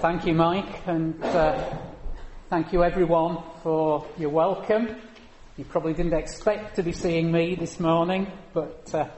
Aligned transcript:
Thank 0.00 0.24
you, 0.24 0.32
Mike, 0.32 0.86
and 0.86 1.22
uh, 1.22 1.76
thank 2.48 2.72
you 2.72 2.82
everyone 2.82 3.42
for 3.62 4.06
your 4.16 4.30
welcome. 4.30 4.96
You 5.58 5.66
probably 5.66 5.92
didn't 5.92 6.14
expect 6.14 6.76
to 6.76 6.82
be 6.82 6.92
seeing 6.92 7.30
me 7.30 7.54
this 7.54 7.78
morning, 7.78 8.32
but 8.54 8.94
uh, 8.94 9.10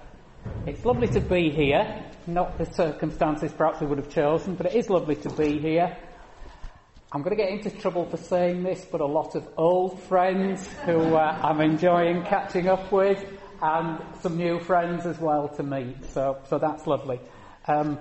it's 0.67 0.85
lovely 0.85 1.07
to 1.07 1.21
be 1.21 1.51
here. 1.51 2.05
Not 2.27 2.59
the 2.59 2.67
circumstances 2.67 3.53
perhaps 3.53 3.81
we 3.81 3.87
would 3.87 3.99
have 3.99 4.11
chosen, 4.11 4.57
but 4.57 4.67
it 4.67 4.75
is 4.75 4.91
lovely 4.91 5.15
to 5.15 5.31
be 5.31 5.61
here. 5.61 5.97
I'm 7.12 7.23
going 7.23 7.37
to 7.37 7.41
get 7.41 7.53
into 7.53 7.71
trouble 7.71 8.05
for 8.07 8.17
saying 8.17 8.64
this, 8.64 8.85
but 8.85 9.01
a 9.01 9.07
lot 9.07 9.37
of 9.37 9.46
old 9.57 10.03
friends 10.03 10.67
who 10.85 11.14
uh, 11.14 11.39
I'm 11.45 11.61
enjoying 11.61 12.25
catching 12.25 12.69
up 12.69 12.91
with, 12.91 13.25
and 13.62 14.03
some 14.21 14.37
new 14.37 14.59
friends 14.59 15.07
as 15.07 15.21
well 15.21 15.46
to 15.51 15.62
meet. 15.62 16.07
So, 16.07 16.39
so 16.51 16.59
that's 16.59 16.89
lovely. 16.89 17.21
Um, 17.69 18.01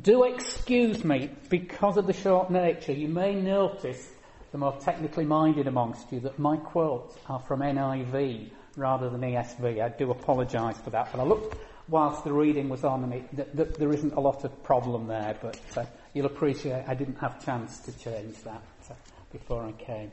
do 0.00 0.24
excuse 0.24 1.04
me 1.04 1.30
because 1.48 1.96
of 1.96 2.06
the 2.06 2.12
short 2.12 2.50
nature. 2.50 2.92
You 2.92 3.08
may 3.08 3.34
notice, 3.34 4.10
the 4.50 4.58
more 4.58 4.76
technically 4.80 5.24
minded 5.24 5.66
amongst 5.66 6.10
you, 6.12 6.20
that 6.20 6.38
my 6.38 6.56
quotes 6.56 7.16
are 7.28 7.40
from 7.40 7.60
NIV 7.60 8.50
rather 8.76 9.10
than 9.10 9.20
ESV. 9.20 9.82
I 9.82 9.90
do 9.90 10.10
apologise 10.10 10.78
for 10.78 10.90
that, 10.90 11.10
but 11.12 11.20
I 11.20 11.24
looked 11.24 11.56
whilst 11.88 12.24
the 12.24 12.32
reading 12.32 12.68
was 12.68 12.84
on 12.84 13.04
and 13.04 13.14
it, 13.14 13.36
th- 13.36 13.48
th- 13.54 13.74
there 13.74 13.92
isn't 13.92 14.14
a 14.14 14.20
lot 14.20 14.44
of 14.44 14.62
problem 14.62 15.06
there, 15.06 15.36
but 15.42 15.60
uh, 15.76 15.84
you'll 16.14 16.26
appreciate 16.26 16.84
I 16.88 16.94
didn't 16.94 17.18
have 17.18 17.44
chance 17.44 17.80
to 17.80 17.92
change 17.98 18.36
that 18.44 18.62
uh, 18.90 18.94
before 19.32 19.64
I 19.64 19.72
came. 19.72 20.10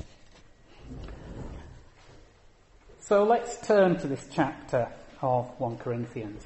So 2.99 3.23
let's 3.23 3.65
turn 3.65 3.97
to 3.99 4.07
this 4.07 4.27
chapter 4.31 4.87
of 5.21 5.47
1 5.59 5.77
Corinthians. 5.77 6.43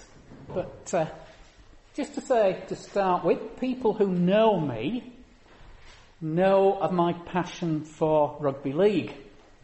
But 0.54 0.94
uh, 0.94 1.06
just 1.96 2.16
to 2.16 2.22
say, 2.22 2.64
to 2.68 2.76
start 2.76 3.24
with, 3.24 3.60
people 3.60 3.94
who 3.94 4.08
know 4.08 4.60
me 4.60 5.14
know 6.22 6.80
of 6.80 6.92
my 6.92 7.14
passion 7.14 7.84
for 7.84 8.38
rugby 8.40 8.74
league 8.74 9.14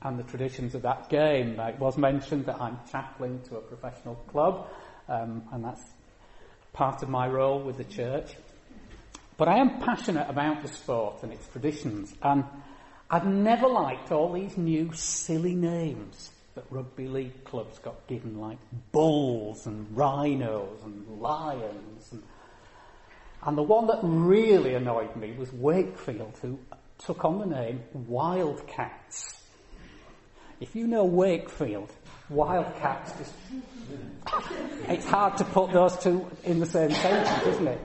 and 0.02 0.20
the 0.20 0.23
traditions 0.23 0.76
of 0.76 0.84
that 0.84 1.09
game. 1.09 1.59
It 1.59 1.80
was 1.80 1.98
mentioned 1.98 2.45
that 2.45 2.62
I'm 2.62 2.80
chaplain 2.92 3.42
to 3.50 3.58
a 3.58 3.62
professional 3.62 4.16
club, 4.28 4.68
um, 5.08 5.44
and 5.52 5.64
that's 5.64 5.84
part 6.73 7.02
of 7.02 7.09
my 7.09 7.28
role 7.28 7.62
with 7.62 7.78
the 7.78 7.84
church. 7.84 8.36
But 9.38 9.48
I 9.48 9.58
am 9.58 9.80
passionate 9.80 10.30
about 10.30 10.62
the 10.62 10.68
sport 10.68 11.23
and 11.23 11.31
its 11.31 11.48
traditions, 11.48 12.14
and 12.22 12.44
I've 13.09 13.25
never 13.25 13.68
liked 13.68 14.12
all 14.12 14.34
these 14.34 14.58
new 14.58 14.92
silly 14.94 15.56
names 15.56 16.30
that 16.56 16.66
rugby 16.70 17.08
league 17.08 17.44
clubs 17.46 17.80
got 17.80 18.06
given, 18.08 18.40
like 18.40 18.58
bulls 18.92 19.66
and 19.66 19.88
rhinos 19.96 20.84
and 20.84 21.08
lions. 21.20 22.12
And, 22.12 22.23
and 23.44 23.58
the 23.58 23.64
one 23.64 23.88
that 23.88 24.00
really 24.04 24.73
annoyed 24.73 25.16
me 25.16 25.34
was 25.34 25.52
Wakefield, 25.54 26.38
who 26.42 26.59
took 27.06 27.23
on 27.23 27.40
the 27.40 27.46
name 27.46 27.81
Wildcats. 27.94 29.44
If 30.59 30.76
you 30.76 30.88
know 30.88 31.06
Wakefield, 31.06 31.90
Wildcats 32.30 33.14
just. 33.18 33.34
it's 34.90 35.06
hard 35.06 35.38
to 35.38 35.46
put 35.46 35.72
those 35.72 35.98
two 35.98 36.30
in 36.44 36.59
the 36.59 36.66
same 36.66 36.92
sentence, 36.92 37.48
isn't 37.48 37.68
it? 37.68 37.81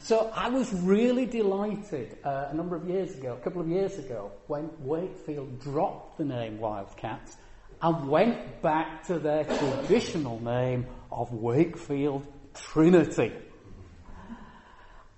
So 0.00 0.30
I 0.34 0.48
was 0.48 0.72
really 0.72 1.24
delighted 1.24 2.18
uh, 2.24 2.48
a 2.50 2.54
number 2.54 2.76
of 2.76 2.88
years 2.88 3.14
ago, 3.14 3.34
a 3.40 3.44
couple 3.44 3.62
of 3.62 3.68
years 3.68 3.98
ago, 3.98 4.32
when 4.46 4.70
Wakefield 4.80 5.60
dropped 5.60 6.18
the 6.18 6.24
name 6.24 6.58
Wildcats 6.58 7.36
and 7.80 8.08
went 8.08 8.60
back 8.62 9.06
to 9.06 9.18
their 9.18 9.44
traditional 9.44 10.40
name 10.40 10.86
of 11.10 11.32
Wakefield 11.32 12.26
Trinity. 12.54 13.32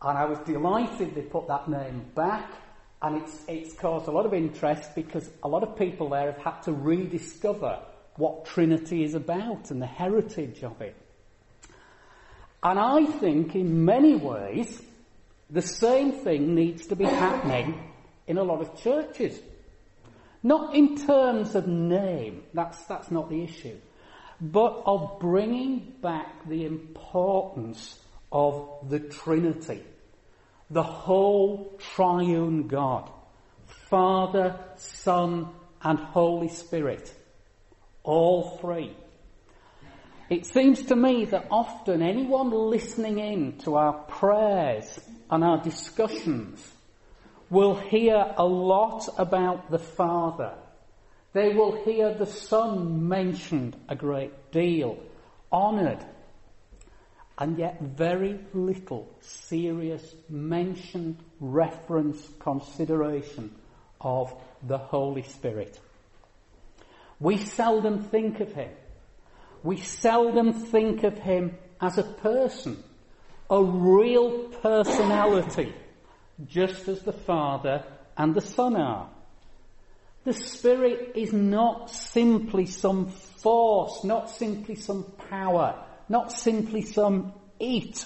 And 0.01 0.17
I 0.17 0.25
was 0.27 0.39
delighted 0.41 1.15
they 1.15 1.23
put 1.23 1.49
that 1.49 1.69
name 1.69 2.05
back, 2.15 2.53
and 3.03 3.23
it's, 3.23 3.45
it's 3.49 3.75
caused 3.75 4.07
a 4.09 4.11
lot 4.11 4.27
of 4.27 4.35
interest 4.35 4.95
because 4.95 5.29
a 5.43 5.49
lot 5.49 5.63
of 5.63 5.77
people 5.77 6.11
there 6.11 6.33
have 6.33 6.43
had 6.43 6.63
to 6.63 6.73
rediscover 6.73 7.81
what 8.17 8.45
Trinity 8.45 9.05
is 9.05 9.15
about 9.15 9.71
and 9.71 9.81
the 9.81 9.87
heritage 9.87 10.63
of 10.63 10.81
it. 10.81 10.97
And 12.63 12.79
I 12.79 13.07
think 13.07 13.55
in 13.55 13.85
many 13.85 14.17
ways, 14.17 14.83
the 15.51 15.63
same 15.63 16.13
thing 16.13 16.55
needs 16.55 16.89
to 16.89 16.97
be 16.97 17.05
happening 17.05 17.93
in 18.27 18.39
a 18.39 18.43
lot 18.43 18.61
of 18.61 18.81
churches. 18.81 19.41
Not 20.43 20.75
in 20.75 20.97
terms 20.97 21.55
of 21.55 21.67
name, 21.67 22.43
that's, 22.55 22.85
that's 22.85 23.11
not 23.11 23.31
the 23.31 23.43
issue, 23.43 23.77
but 24.41 24.83
of 24.87 25.19
bringing 25.21 25.95
back 26.01 26.49
the 26.49 26.65
importance 26.65 27.99
of 28.31 28.89
the 28.89 29.01
Trinity, 29.01 29.83
the 30.71 30.83
whole 30.83 31.79
triune 31.95 32.69
God, 32.69 33.11
Father, 33.89 34.59
Son, 34.77 35.49
and 35.83 35.99
Holy 35.99 36.49
Spirit, 36.49 37.13
all 38.03 38.59
three. 38.61 38.95
It 40.29 40.45
seems 40.45 40.83
to 40.85 40.97
me 40.97 41.25
that 41.27 41.47
often 41.51 42.03
anyone 42.03 42.51
listening 42.51 43.19
in 43.19 43.59
to 43.61 43.77
our 43.77 43.95
prayers 43.95 45.01
and 45.31 45.43
our 45.43 45.63
discussions 45.63 46.73
will 47.49 47.77
hear 47.77 48.35
a 48.37 48.45
lot 48.45 49.09
about 49.17 49.71
the 49.71 49.79
Father. 49.79 50.55
They 51.33 51.55
will 51.55 51.83
hear 51.85 52.13
the 52.13 52.27
Son 52.27 53.09
mentioned 53.09 53.77
a 53.89 53.97
great 53.97 54.51
deal, 54.53 54.99
honoured, 55.51 56.05
and 57.39 57.57
yet 57.57 57.81
very 57.81 58.41
little 58.53 59.09
serious 59.21 60.15
mention, 60.29 61.17
reference, 61.39 62.29
consideration 62.41 63.55
of 64.01 64.35
the 64.67 64.79
Holy 64.79 65.23
Spirit. 65.23 65.79
We 67.21 67.39
seldom 67.39 68.05
think 68.05 68.41
of 68.41 68.53
Him. 68.53 68.71
We 69.63 69.77
seldom 69.77 70.53
think 70.53 71.05
of 71.05 71.19
Him 71.19 71.57
as 71.81 71.97
a 71.97 72.03
person, 72.03 72.83
a 73.49 73.63
real 73.63 74.49
personality 74.49 75.73
just 76.47 76.89
as 76.89 77.03
the 77.03 77.13
Father 77.13 77.85
and 78.17 78.35
the 78.35 78.41
Son 78.41 78.77
are. 78.77 79.09
The 80.25 80.33
Spirit 80.33 81.13
is 81.15 81.33
not 81.33 81.91
simply 81.91 82.67
some 82.67 83.07
force, 83.09 84.05
not 84.05 84.31
simply 84.31 84.75
some 84.75 85.05
power, 85.31 85.85
not 86.09 86.33
simply 86.33 86.83
some 86.83 87.33
it, 87.61 88.05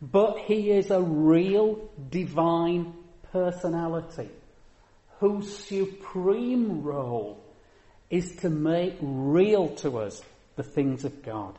but 0.00 0.38
He 0.38 0.70
is 0.70 0.90
a 0.90 1.00
real 1.00 1.90
divine 2.10 2.94
personality 3.32 4.30
whose 5.20 5.54
supreme 5.54 6.82
role 6.82 7.44
is 8.08 8.36
to 8.36 8.50
make 8.50 8.96
real 9.00 9.68
to 9.76 9.98
us 9.98 10.22
the 10.56 10.62
things 10.62 11.04
of 11.04 11.22
God. 11.22 11.56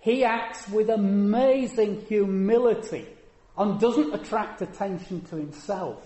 He 0.00 0.24
acts 0.24 0.68
with 0.68 0.88
amazing 0.88 2.06
humility 2.06 3.06
and 3.58 3.80
doesn't 3.80 4.14
attract 4.14 4.62
attention 4.62 5.22
to 5.22 5.36
himself, 5.36 6.00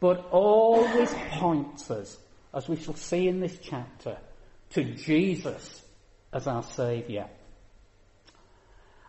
but 0.00 0.26
always 0.30 1.14
points 1.30 1.90
us, 1.90 2.18
as 2.52 2.68
we 2.68 2.76
shall 2.76 2.96
see 2.96 3.28
in 3.28 3.38
this 3.38 3.56
chapter, 3.62 4.18
to 4.70 4.82
Jesus 4.82 5.81
as 6.32 6.46
our 6.46 6.62
Saviour. 6.62 7.28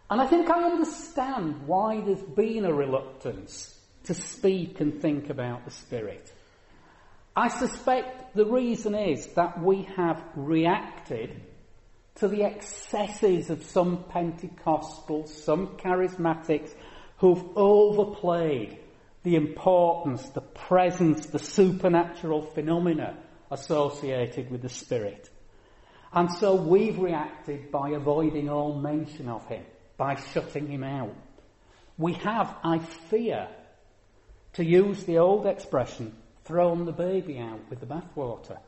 And 0.09 0.21
I 0.21 0.27
think 0.27 0.49
I 0.49 0.63
understand 0.63 1.65
why 1.65 2.01
there's 2.01 2.21
been 2.21 2.65
a 2.65 2.73
reluctance 2.73 3.75
to 4.03 4.13
speak 4.13 4.79
and 4.79 5.01
think 5.01 5.29
about 5.29 5.65
the 5.65 5.71
Spirit. 5.71 6.31
I 7.35 7.47
suspect 7.47 8.35
the 8.35 8.45
reason 8.45 8.93
is 8.93 9.25
that 9.33 9.61
we 9.61 9.87
have 9.95 10.23
reacted 10.35 11.41
to 12.15 12.27
the 12.27 12.43
excesses 12.43 13.49
of 13.49 13.63
some 13.63 14.03
Pentecostals, 14.03 15.29
some 15.29 15.77
charismatics, 15.77 16.71
who've 17.17 17.43
overplayed 17.57 18.77
the 19.23 19.35
importance, 19.35 20.29
the 20.29 20.41
presence, 20.41 21.25
the 21.27 21.39
supernatural 21.39 22.41
phenomena 22.41 23.17
associated 23.49 24.51
with 24.51 24.61
the 24.61 24.69
Spirit. 24.69 25.29
And 26.13 26.31
so 26.31 26.55
we've 26.55 26.99
reacted 26.99 27.71
by 27.71 27.89
avoiding 27.89 28.49
all 28.49 28.75
mention 28.75 29.27
of 29.27 29.47
him, 29.47 29.63
by 29.97 30.15
shutting 30.15 30.67
him 30.67 30.83
out. 30.83 31.15
We 31.97 32.13
have, 32.13 32.55
I 32.63 32.79
fear, 32.79 33.47
to 34.53 34.63
use 34.63 35.03
the 35.03 35.17
old 35.17 35.47
expression, 35.47 36.15
thrown 36.45 36.85
the 36.85 36.91
baby 36.91 37.39
out 37.39 37.61
with 37.69 37.79
the 37.79 37.87
bathwater. 37.87 38.59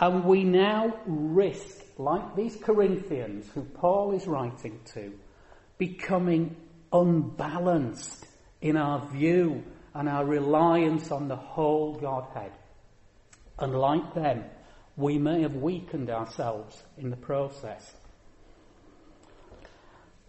And 0.00 0.24
we 0.24 0.44
now 0.44 0.98
risk, 1.06 1.82
like 1.98 2.34
these 2.34 2.56
Corinthians 2.56 3.48
who 3.54 3.62
Paul 3.62 4.12
is 4.12 4.26
writing 4.26 4.80
to, 4.94 5.12
becoming 5.78 6.56
unbalanced 6.92 8.26
in 8.60 8.76
our 8.76 9.06
view 9.08 9.62
and 9.94 10.08
our 10.08 10.24
reliance 10.24 11.10
on 11.10 11.28
the 11.28 11.36
whole 11.36 11.94
Godhead. 11.94 12.52
And 13.58 13.74
like 13.74 14.14
them, 14.14 14.44
we 14.96 15.18
may 15.18 15.42
have 15.42 15.56
weakened 15.56 16.10
ourselves 16.10 16.82
in 16.96 17.10
the 17.10 17.16
process. 17.16 17.94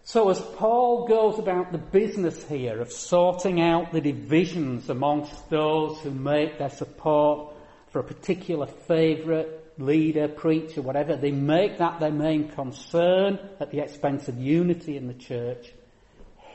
So 0.04 0.30
as 0.30 0.40
Paul 0.40 1.06
goes 1.06 1.38
about 1.38 1.70
the 1.70 1.78
business 1.78 2.42
here 2.48 2.80
of 2.80 2.90
sorting 2.90 3.60
out 3.60 3.92
the 3.92 4.00
divisions 4.00 4.88
amongst 4.88 5.50
those 5.50 5.98
who 6.00 6.10
make 6.10 6.58
their 6.58 6.70
support 6.70 7.52
for 7.90 8.00
a 8.00 8.04
particular 8.04 8.66
favourite, 8.66 9.48
leader, 9.78 10.28
preacher, 10.28 10.82
whatever, 10.82 11.16
they 11.16 11.30
make 11.30 11.78
that 11.78 12.00
their 12.00 12.10
main 12.10 12.48
concern 12.48 13.38
at 13.60 13.70
the 13.70 13.80
expense 13.80 14.28
of 14.28 14.38
unity 14.38 14.96
in 14.96 15.08
the 15.08 15.14
church. 15.14 15.72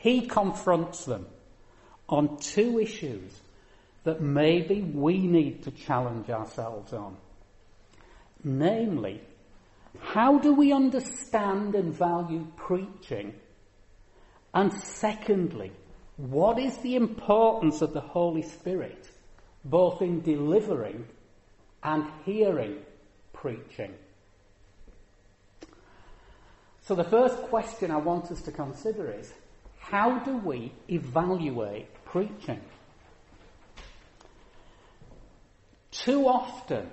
He 0.00 0.26
confronts 0.26 1.04
them 1.04 1.26
on 2.08 2.36
two 2.38 2.78
issues 2.78 3.40
that 4.02 4.20
maybe 4.20 4.82
we 4.82 5.18
need 5.18 5.62
to 5.62 5.70
challenge 5.70 6.28
ourselves 6.28 6.92
on. 6.92 7.16
Namely, 8.44 9.22
how 10.00 10.38
do 10.38 10.52
we 10.52 10.72
understand 10.72 11.74
and 11.74 11.94
value 11.94 12.46
preaching? 12.56 13.34
And 14.52 14.72
secondly, 14.72 15.72
what 16.16 16.58
is 16.58 16.76
the 16.78 16.94
importance 16.94 17.80
of 17.80 17.94
the 17.94 18.00
Holy 18.00 18.42
Spirit, 18.42 19.08
both 19.64 20.02
in 20.02 20.20
delivering 20.20 21.06
and 21.82 22.04
hearing 22.24 22.76
preaching? 23.32 23.94
So 26.82 26.94
the 26.94 27.04
first 27.04 27.36
question 27.44 27.90
I 27.90 27.96
want 27.96 28.30
us 28.30 28.42
to 28.42 28.52
consider 28.52 29.10
is, 29.10 29.32
how 29.78 30.18
do 30.18 30.36
we 30.36 30.72
evaluate 30.88 31.88
preaching? 32.04 32.60
Too 35.90 36.28
often, 36.28 36.90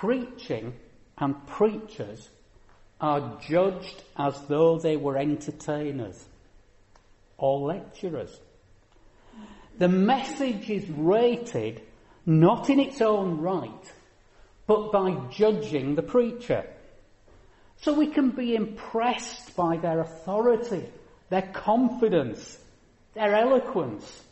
preaching 0.00 0.74
and 1.18 1.46
preachers 1.46 2.28
are 3.00 3.38
judged 3.48 4.02
as 4.16 4.38
though 4.48 4.78
they 4.78 4.96
were 4.96 5.16
entertainers 5.16 6.22
or 7.38 7.68
lecturers. 7.68 8.38
The 9.78 9.88
message 9.88 10.70
is 10.70 10.88
rated 10.90 11.82
not 12.26 12.68
in 12.68 12.80
its 12.80 13.00
own 13.00 13.40
right, 13.40 13.92
but 14.66 14.92
by 14.92 15.12
judging 15.30 15.94
the 15.94 16.02
preacher. 16.02 16.66
So 17.82 17.94
we 17.94 18.08
can 18.08 18.30
be 18.30 18.54
impressed 18.54 19.54
by 19.56 19.76
their 19.76 20.00
authority, 20.00 20.84
their 21.30 21.50
confidence, 21.52 22.58
their 23.14 23.34
eloquence. 23.34 24.22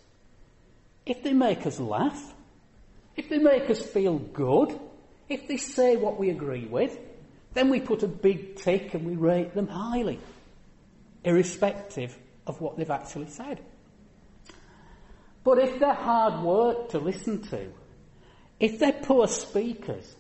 If 1.07 1.23
they 1.23 1.33
make 1.33 1.67
us 1.67 1.79
laugh, 1.79 2.35
if 3.17 3.29
they 3.29 3.39
make 3.39 3.71
us 3.71 3.81
feel 3.81 4.19
good, 4.19 4.79
if 5.29 5.49
they 5.49 5.57
say 5.57 5.97
what 5.97 6.19
we 6.19 6.31
agree 6.31 6.67
with, 6.67 6.99
then 7.55 7.71
we 7.71 7.81
put 7.81 8.03
a 8.03 8.09
big 8.09 8.57
tick 8.57 8.95
and 8.95 9.07
we 9.07 9.15
rate 9.17 9.55
them 9.55 9.69
highly, 9.69 10.19
irrespective 11.25 12.17
of 12.47 12.61
what 12.61 12.77
they've 12.77 12.91
actually 12.91 13.29
said. 13.29 13.61
But 15.45 15.59
if 15.59 15.79
they're 15.79 15.95
hard 15.95 16.43
work 16.43 16.91
to 16.91 16.99
listen 16.99 17.43
to, 17.49 17.71
if 18.59 18.79
they're 18.79 18.93
poor 18.93 19.29
speakers, 19.29 20.15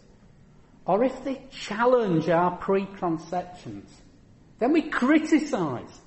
or 0.86 1.02
if 1.02 1.24
they 1.24 1.42
challenge 1.50 2.28
our 2.28 2.56
preconceptions, 2.56 3.90
then 4.58 4.72
we 4.72 4.82
criticise 4.82 6.00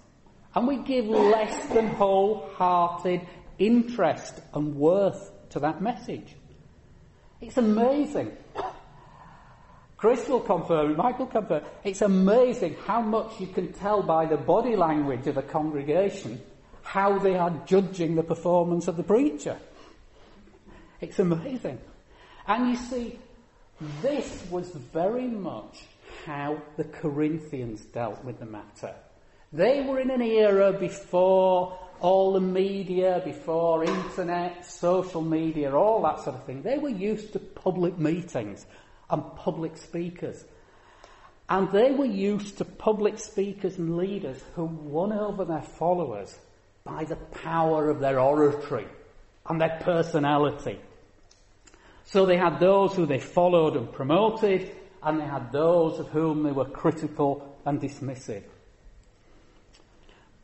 and 0.55 0.67
we 0.67 0.77
give 0.77 1.05
less 1.05 1.67
than 1.67 1.88
wholehearted 1.88 3.21
interest 3.59 4.39
and 4.53 4.75
worth 4.75 5.31
to 5.50 5.59
that 5.59 5.81
message. 5.81 6.35
It's 7.41 7.57
amazing. 7.57 8.35
Chris 9.97 10.27
will 10.27 10.39
confirm, 10.39 10.95
Michael 10.95 11.25
confirm, 11.25 11.63
it's 11.83 12.01
amazing 12.01 12.75
how 12.85 13.01
much 13.01 13.39
you 13.39 13.47
can 13.47 13.73
tell 13.73 14.03
by 14.03 14.27
the 14.27 14.38
body 14.38 14.75
language 14.75 15.25
of 15.25 15.38
a 15.38 15.41
congregation 15.41 16.39
how 16.83 17.17
they 17.17 17.35
are 17.35 17.49
judging 17.65 18.15
the 18.15 18.23
performance 18.23 18.88
of 18.88 18.95
the 18.95 19.03
preacher. 19.03 19.57
It's 21.01 21.17
amazing. 21.17 21.79
And 22.47 22.69
you 22.69 22.75
see, 22.75 23.19
this 24.01 24.45
was 24.51 24.69
very 24.69 25.27
much 25.27 25.81
how 26.25 26.61
the 26.77 26.83
Corinthians 26.83 27.81
dealt 27.85 28.23
with 28.23 28.39
the 28.39 28.45
matter. 28.45 28.93
They 29.51 29.81
were 29.81 30.00
in 30.00 30.11
an 30.11 30.21
era 30.21 30.73
before 30.73 31.77
all 32.00 32.33
the 32.33 32.41
media, 32.41 33.21
before 33.25 33.83
internet, 33.83 34.65
social 34.65 35.21
media, 35.21 35.73
all 35.73 36.03
that 36.03 36.23
sort 36.23 36.35
of 36.35 36.45
thing. 36.45 36.61
They 36.61 36.77
were 36.77 36.89
used 36.89 37.33
to 37.33 37.39
public 37.39 37.97
meetings 37.97 38.65
and 39.09 39.24
public 39.36 39.77
speakers. 39.77 40.44
And 41.50 41.71
they 41.71 41.92
were 41.92 42.06
used 42.06 42.57
to 42.57 42.65
public 42.65 43.19
speakers 43.19 43.77
and 43.77 43.98
leaders 43.98 44.42
who 44.56 44.65
won 44.65 45.13
over 45.13 45.45
their 45.45 45.62
followers 45.62 46.38
by 46.83 47.06
the 47.06 47.15
power 47.15 47.89
of 47.89 48.00
their 48.00 48.19
oratory 48.19 48.88
and 49.48 49.62
their 49.62 49.80
personality. 49.81 50.80
So 52.06 52.25
they 52.25 52.38
had 52.38 52.59
those 52.59 52.95
who 52.95 53.06
they 53.06 53.19
followed 53.19 53.75
and 53.75 53.92
promoted, 53.92 54.71
and 55.04 55.19
they 55.19 55.25
had 55.25 55.51
those 55.51 56.00
of 56.00 56.10
whom 56.10 56.44
they 56.44 56.51
were 56.51 56.65
critical 56.65 57.57
and 57.65 57.81
dismissive. 57.81 58.44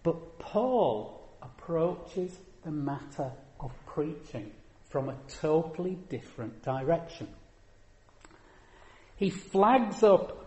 But 0.03 0.39
Paul 0.39 1.29
approaches 1.41 2.37
the 2.63 2.71
matter 2.71 3.31
of 3.59 3.71
preaching 3.85 4.51
from 4.89 5.09
a 5.09 5.15
totally 5.41 5.97
different 6.09 6.61
direction. 6.63 7.27
He 9.17 9.29
flags 9.29 10.03
up 10.03 10.39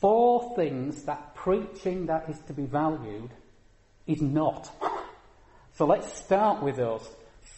four 0.00 0.54
things 0.56 1.04
that 1.04 1.34
preaching 1.34 2.06
that 2.06 2.28
is 2.28 2.38
to 2.46 2.52
be 2.52 2.64
valued 2.64 3.30
is 4.06 4.20
not. 4.20 4.70
So 5.74 5.86
let's 5.86 6.12
start 6.12 6.62
with 6.62 6.76
those. 6.76 7.08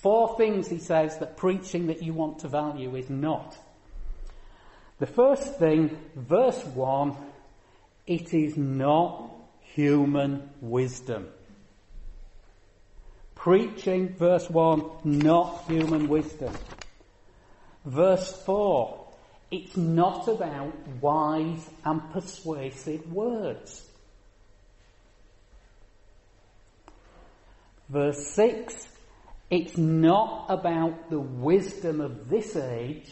Four 0.03 0.37
things 0.37 0.69
he 0.69 0.79
says 0.79 1.19
that 1.19 1.37
preaching 1.37 1.89
that 1.89 2.03
you 2.03 2.15
want 2.15 2.41
to 2.41 2.49
value 2.49 2.95
is 2.97 3.11
not. 3.11 3.57
The 4.99 5.07
first 5.07 5.59
thing, 5.59 5.99
verse 6.15 6.65
1, 6.65 7.17
it 8.07 8.33
is 8.33 8.57
not 8.57 9.31
human 9.61 10.49
wisdom. 10.61 11.29
Preaching, 13.35 14.15
verse 14.15 14.49
1, 14.49 14.91
not 15.05 15.65
human 15.67 16.09
wisdom. 16.09 16.55
Verse 17.85 18.33
4, 18.45 19.06
it's 19.51 19.77
not 19.77 20.27
about 20.29 20.75
wise 21.01 21.71
and 21.85 22.11
persuasive 22.13 23.13
words. 23.13 23.87
Verse 27.89 28.27
6, 28.35 28.89
it's 29.51 29.77
not 29.77 30.47
about 30.49 31.09
the 31.09 31.21
wisdom 31.21 32.01
of 32.01 32.29
this 32.29 32.57
age 32.57 33.09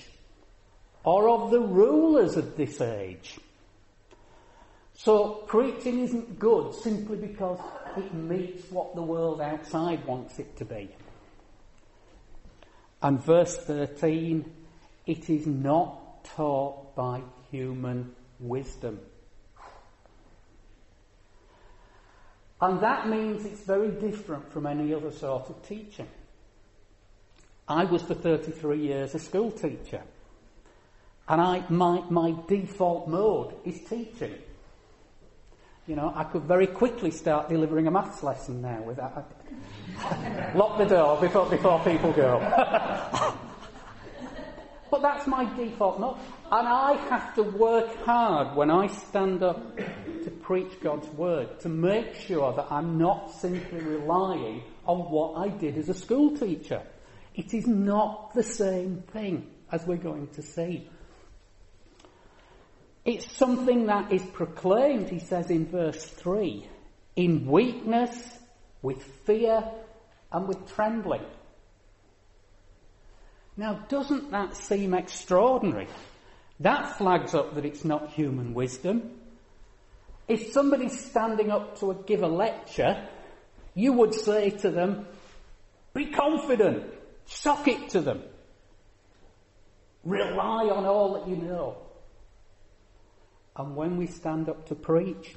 or 1.04 1.28
of 1.28 1.52
the 1.52 1.61
rulers 1.61 2.37
of 2.37 2.56
this 2.56 2.80
age. 2.80 3.38
So 4.94 5.44
preaching 5.47 6.00
isn't 6.00 6.38
good 6.38 6.75
simply 6.75 7.16
because 7.16 7.61
it 7.97 8.12
meets 8.14 8.68
what 8.70 8.94
the 8.97 9.02
world 9.02 9.40
outside 9.40 10.04
wants 10.06 10.38
it 10.38 10.56
to 10.56 10.64
be. 10.64 10.88
And 13.02 13.23
verse 13.23 13.56
13, 13.56 14.50
it 15.06 15.28
is 15.30 15.47
not 15.47 16.00
taught 16.25 16.97
by 16.97 17.23
human 17.50 18.14
wisdom. 18.40 19.00
And 22.61 22.81
that 22.81 23.09
means 23.09 23.45
it's 23.45 23.61
very 23.61 23.90
different 23.90 24.50
from 24.50 24.66
any 24.66 24.95
other 24.95 25.12
sort 25.12 25.50
of 25.50 25.66
teaching. 25.69 26.09
I 27.69 27.85
was 27.85 28.02
for 28.02 28.14
33 28.14 28.78
years 28.78 29.14
a 29.14 29.19
school 29.19 29.50
teacher. 29.50 30.02
And 31.28 31.40
I, 31.40 31.64
my, 31.69 32.02
my 32.11 32.35
default 32.47 33.09
mode 33.09 33.54
is 33.64 33.81
teaching. 33.85 34.35
You 35.87 35.97
know, 35.97 36.12
I 36.14 36.25
could 36.25 36.43
very 36.43 36.66
quickly 36.66 37.11
start 37.11 37.49
delivering 37.49 37.87
a 37.87 37.90
maths 37.90 38.23
lesson 38.23 38.62
now 38.62 38.81
without. 38.83 39.31
Lock 40.54 40.78
the 40.78 40.87
door 40.87 41.21
before, 41.21 41.47
before 41.47 41.81
people 41.85 42.12
go. 42.12 42.40
that's 45.04 45.26
my 45.26 45.44
default. 45.54 45.99
And 45.99 46.68
I 46.68 46.96
have 47.11 47.34
to 47.34 47.42
work 47.42 47.94
hard 48.04 48.56
when 48.56 48.70
I 48.70 48.87
stand 48.87 49.42
up 49.42 49.76
to 49.76 50.30
preach 50.30 50.80
God's 50.80 51.08
word 51.08 51.61
to 51.61 51.68
make 51.68 52.14
sure 52.14 52.54
that 52.54 52.73
I'm 52.73 52.96
not 52.96 53.30
simply 53.32 53.80
relying 53.80 54.62
on 54.87 55.00
what 55.11 55.34
I 55.37 55.49
did 55.49 55.76
as 55.76 55.90
a 55.90 55.94
school 55.94 56.37
teacher. 56.37 56.82
It 57.34 57.52
is 57.52 57.66
not 57.66 58.32
the 58.34 58.42
same 58.42 59.02
thing 59.12 59.50
as 59.70 59.87
we're 59.87 59.96
going 59.96 60.28
to 60.28 60.42
see. 60.42 60.88
It's 63.04 63.30
something 63.37 63.87
that 63.87 64.11
is 64.11 64.23
proclaimed, 64.23 65.11
he 65.11 65.18
says 65.18 65.50
in 65.50 65.66
verse 65.66 66.02
3, 66.02 66.66
in 67.16 67.46
weakness, 67.46 68.38
with 68.80 69.02
fear, 69.26 69.62
and 70.32 70.49
with 70.49 70.75
trembling. 70.75 71.25
Now, 73.56 73.84
doesn't 73.88 74.30
that 74.32 74.56
seem 74.56 74.94
extraordinary? 74.94 75.88
That 76.61 76.99
flags 76.99 77.34
up 77.34 77.54
that 77.54 77.64
it's 77.64 77.84
not 77.84 78.11
human 78.11 78.54
wisdom. 78.54 79.20
If 80.26 80.52
somebody's 80.52 80.99
standing 81.04 81.50
up 81.50 81.78
to 81.80 82.02
give 82.06 82.23
a 82.23 82.28
lecture, 82.28 83.08
you 83.75 83.92
would 83.92 84.14
say 84.14 84.50
to 84.50 84.70
them, 84.70 85.06
be 85.92 86.06
confident, 86.06 86.92
sock 87.26 87.68
it 87.68 87.90
to 87.90 88.00
them. 88.00 88.23
Rely 90.04 90.68
on 90.70 90.84
all 90.84 91.14
that 91.14 91.28
you 91.28 91.37
know. 91.37 91.78
And 93.56 93.76
when 93.76 93.96
we 93.96 94.06
stand 94.06 94.49
up 94.49 94.66
to 94.68 94.75
preach, 94.75 95.37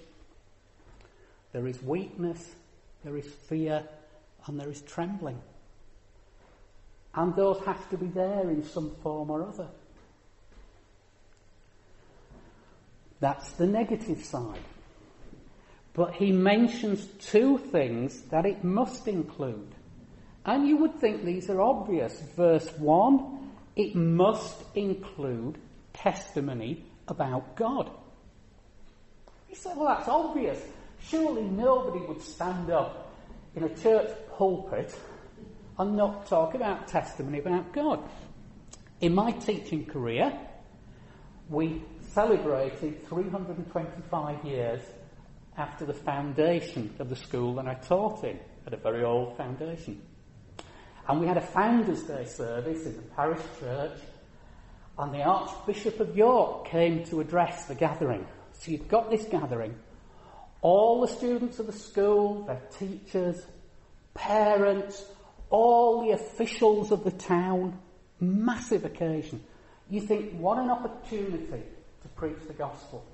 there 1.54 1.68
is 1.68 1.82
weakness, 1.82 2.44
there 3.04 3.18
is 3.18 3.28
fear, 3.48 3.84
and 4.48 4.60
there 4.60 4.70
is 4.70 4.82
trembling. 4.82 5.40
And 7.18 7.36
those 7.36 7.60
have 7.66 7.90
to 7.90 7.98
be 7.98 8.06
there 8.06 8.48
in 8.52 8.64
some 8.64 8.92
form 9.02 9.32
or 9.32 9.42
other. 9.42 9.68
That's 13.20 13.50
the 13.54 13.66
negative 13.66 14.24
side. 14.24 14.62
But 15.96 16.14
he 16.14 16.32
mentions 16.32 17.08
two 17.20 17.58
things 17.58 18.22
that 18.30 18.46
it 18.46 18.64
must 18.64 19.08
include. 19.08 19.74
And 20.46 20.68
you 20.68 20.78
would 20.78 21.00
think 21.02 21.26
these 21.26 21.50
are 21.50 21.60
obvious. 21.60 22.22
Verse 22.36 22.70
1, 22.78 23.50
it 23.76 23.96
must 23.96 24.64
include 24.76 25.58
testimony 25.94 26.86
about 27.08 27.56
God. 27.56 27.90
He 29.48 29.56
said, 29.56 29.76
well, 29.76 29.88
that's 29.88 30.08
obvious. 30.08 30.64
Surely 31.02 31.46
nobody 31.46 32.06
would 32.06 32.22
stand 32.22 32.70
up 32.70 33.12
in 33.56 33.64
a 33.64 33.76
church 33.76 34.12
pulpit 34.38 34.96
and 35.80 35.96
not 35.96 36.28
talk 36.28 36.56
about 36.56 36.88
testimony 36.88 37.40
about 37.40 37.72
God. 37.74 38.02
In 39.00 39.14
my 39.14 39.32
teaching 39.32 39.86
career, 39.86 40.38
we 41.50 41.84
celebrated 42.14 43.08
325 43.08 44.44
years 44.44 44.82
after 45.56 45.86
the 45.86 45.94
foundation 45.94 46.94
of 47.00 47.10
the 47.10 47.16
school 47.16 47.56
that 47.56 47.68
I 47.68 47.76
taught 47.76 48.24
in, 48.24 48.40
at 48.66 48.74
a 48.74 48.78
very 48.78 49.04
old 49.04 49.38
foundation. 49.38 50.02
And 51.08 51.20
we 51.20 51.28
had 51.28 51.38
a 51.38 51.42
Founders' 51.42 52.04
Day 52.04 52.26
service 52.26 52.86
in 52.86 52.96
the 52.98 53.04
parish 53.16 53.42
church, 53.60 54.00
and 54.98 55.14
the 55.14 55.24
Archbishop 55.24 56.00
of 56.00 56.18
York 56.18 56.68
came 56.68 57.04
to 57.06 57.22
address 57.22 57.66
the 57.66 57.76
gathering. 57.76 58.26
So 58.54 58.72
you've 58.72 58.88
got 58.88 59.10
this 59.10 59.26
gathering, 59.26 59.76
all 60.62 61.02
the 61.02 61.08
students 61.08 61.60
of 61.60 61.68
the 61.68 61.74
school, 61.74 62.46
their 62.46 62.62
teachers, 62.78 63.46
parents, 64.16 65.06
all 65.50 66.06
the 66.06 66.12
officials 66.12 66.92
of 66.92 67.04
the 67.04 67.12
town, 67.12 67.80
massive 68.20 68.86
occasion. 68.86 69.44
You 69.90 70.02
think, 70.02 70.34
what 70.34 70.58
an 70.58 70.70
opportunity 70.70 71.64
to 72.02 72.08
preach 72.16 72.40
the 72.48 72.54
gospel. 72.54 73.06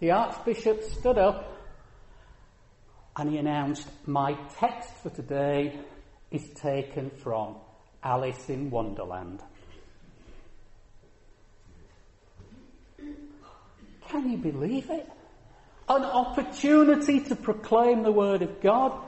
The 0.00 0.12
Archbishop 0.12 0.82
stood 0.82 1.18
up 1.18 1.54
and 3.16 3.30
he 3.30 3.38
announced, 3.38 3.88
My 4.06 4.34
text 4.58 4.90
for 5.02 5.10
today 5.10 5.78
is 6.30 6.48
taken 6.50 7.10
from 7.10 7.56
Alice 8.02 8.48
in 8.48 8.70
Wonderland. 8.70 9.40
Can 14.08 14.30
you 14.30 14.36
believe 14.36 14.90
it? 14.90 15.08
An 15.88 16.02
opportunity 16.02 17.20
to 17.20 17.36
proclaim 17.36 18.02
the 18.02 18.12
Word 18.12 18.42
of 18.42 18.60
God. 18.60 18.98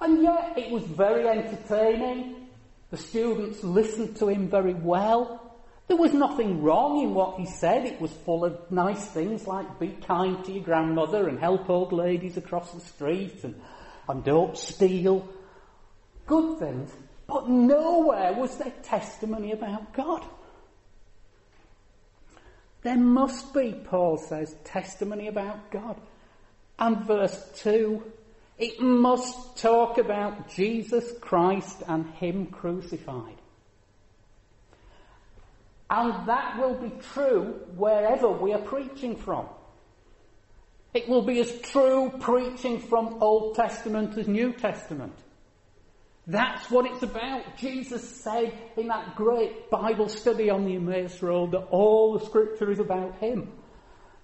And 0.00 0.22
yet 0.22 0.54
it 0.56 0.70
was 0.70 0.84
very 0.84 1.28
entertaining. 1.28 2.48
The 2.90 2.96
students 2.96 3.62
listened 3.64 4.16
to 4.16 4.28
him 4.28 4.48
very 4.48 4.74
well. 4.74 5.40
There 5.86 5.96
was 5.96 6.14
nothing 6.14 6.62
wrong 6.62 7.02
in 7.02 7.14
what 7.14 7.38
he 7.38 7.46
said. 7.46 7.84
It 7.84 8.00
was 8.00 8.10
full 8.10 8.44
of 8.44 8.70
nice 8.70 9.04
things 9.06 9.46
like 9.46 9.78
be 9.78 9.88
kind 10.06 10.42
to 10.44 10.52
your 10.52 10.64
grandmother 10.64 11.28
and 11.28 11.38
help 11.38 11.68
old 11.68 11.92
ladies 11.92 12.36
across 12.36 12.72
the 12.72 12.80
street 12.80 13.44
and, 13.44 13.60
and 14.08 14.24
don't 14.24 14.56
steal. 14.56 15.28
Good 16.26 16.58
things. 16.58 16.90
But 17.26 17.48
nowhere 17.48 18.32
was 18.32 18.56
there 18.56 18.72
testimony 18.82 19.52
about 19.52 19.92
God. 19.92 20.24
There 22.82 22.98
must 22.98 23.52
be, 23.54 23.72
Paul 23.72 24.18
says, 24.18 24.54
testimony 24.64 25.28
about 25.28 25.70
God. 25.70 26.00
And 26.78 26.98
verse 27.06 27.50
2, 27.56 28.02
it 28.58 28.80
must 28.80 29.56
talk 29.56 29.98
about 29.98 30.48
Jesus 30.50 31.04
Christ 31.20 31.82
and 31.86 32.08
Him 32.14 32.46
crucified. 32.46 33.36
And 35.90 36.28
that 36.28 36.58
will 36.58 36.74
be 36.74 36.92
true 37.12 37.60
wherever 37.76 38.28
we 38.28 38.52
are 38.52 38.60
preaching 38.60 39.16
from. 39.16 39.46
It 40.92 41.08
will 41.08 41.22
be 41.22 41.40
as 41.40 41.60
true 41.60 42.12
preaching 42.20 42.78
from 42.78 43.20
Old 43.20 43.56
Testament 43.56 44.16
as 44.16 44.28
New 44.28 44.52
Testament. 44.52 45.14
That's 46.26 46.70
what 46.70 46.86
it's 46.86 47.02
about. 47.02 47.58
Jesus 47.58 48.08
said 48.08 48.56
in 48.76 48.86
that 48.88 49.14
great 49.14 49.70
Bible 49.70 50.08
study 50.08 50.48
on 50.48 50.64
the 50.64 50.76
Emmaus 50.76 51.20
Road 51.22 51.50
that 51.50 51.66
all 51.70 52.16
the 52.16 52.24
scripture 52.24 52.70
is 52.70 52.78
about 52.78 53.18
Him. 53.18 53.52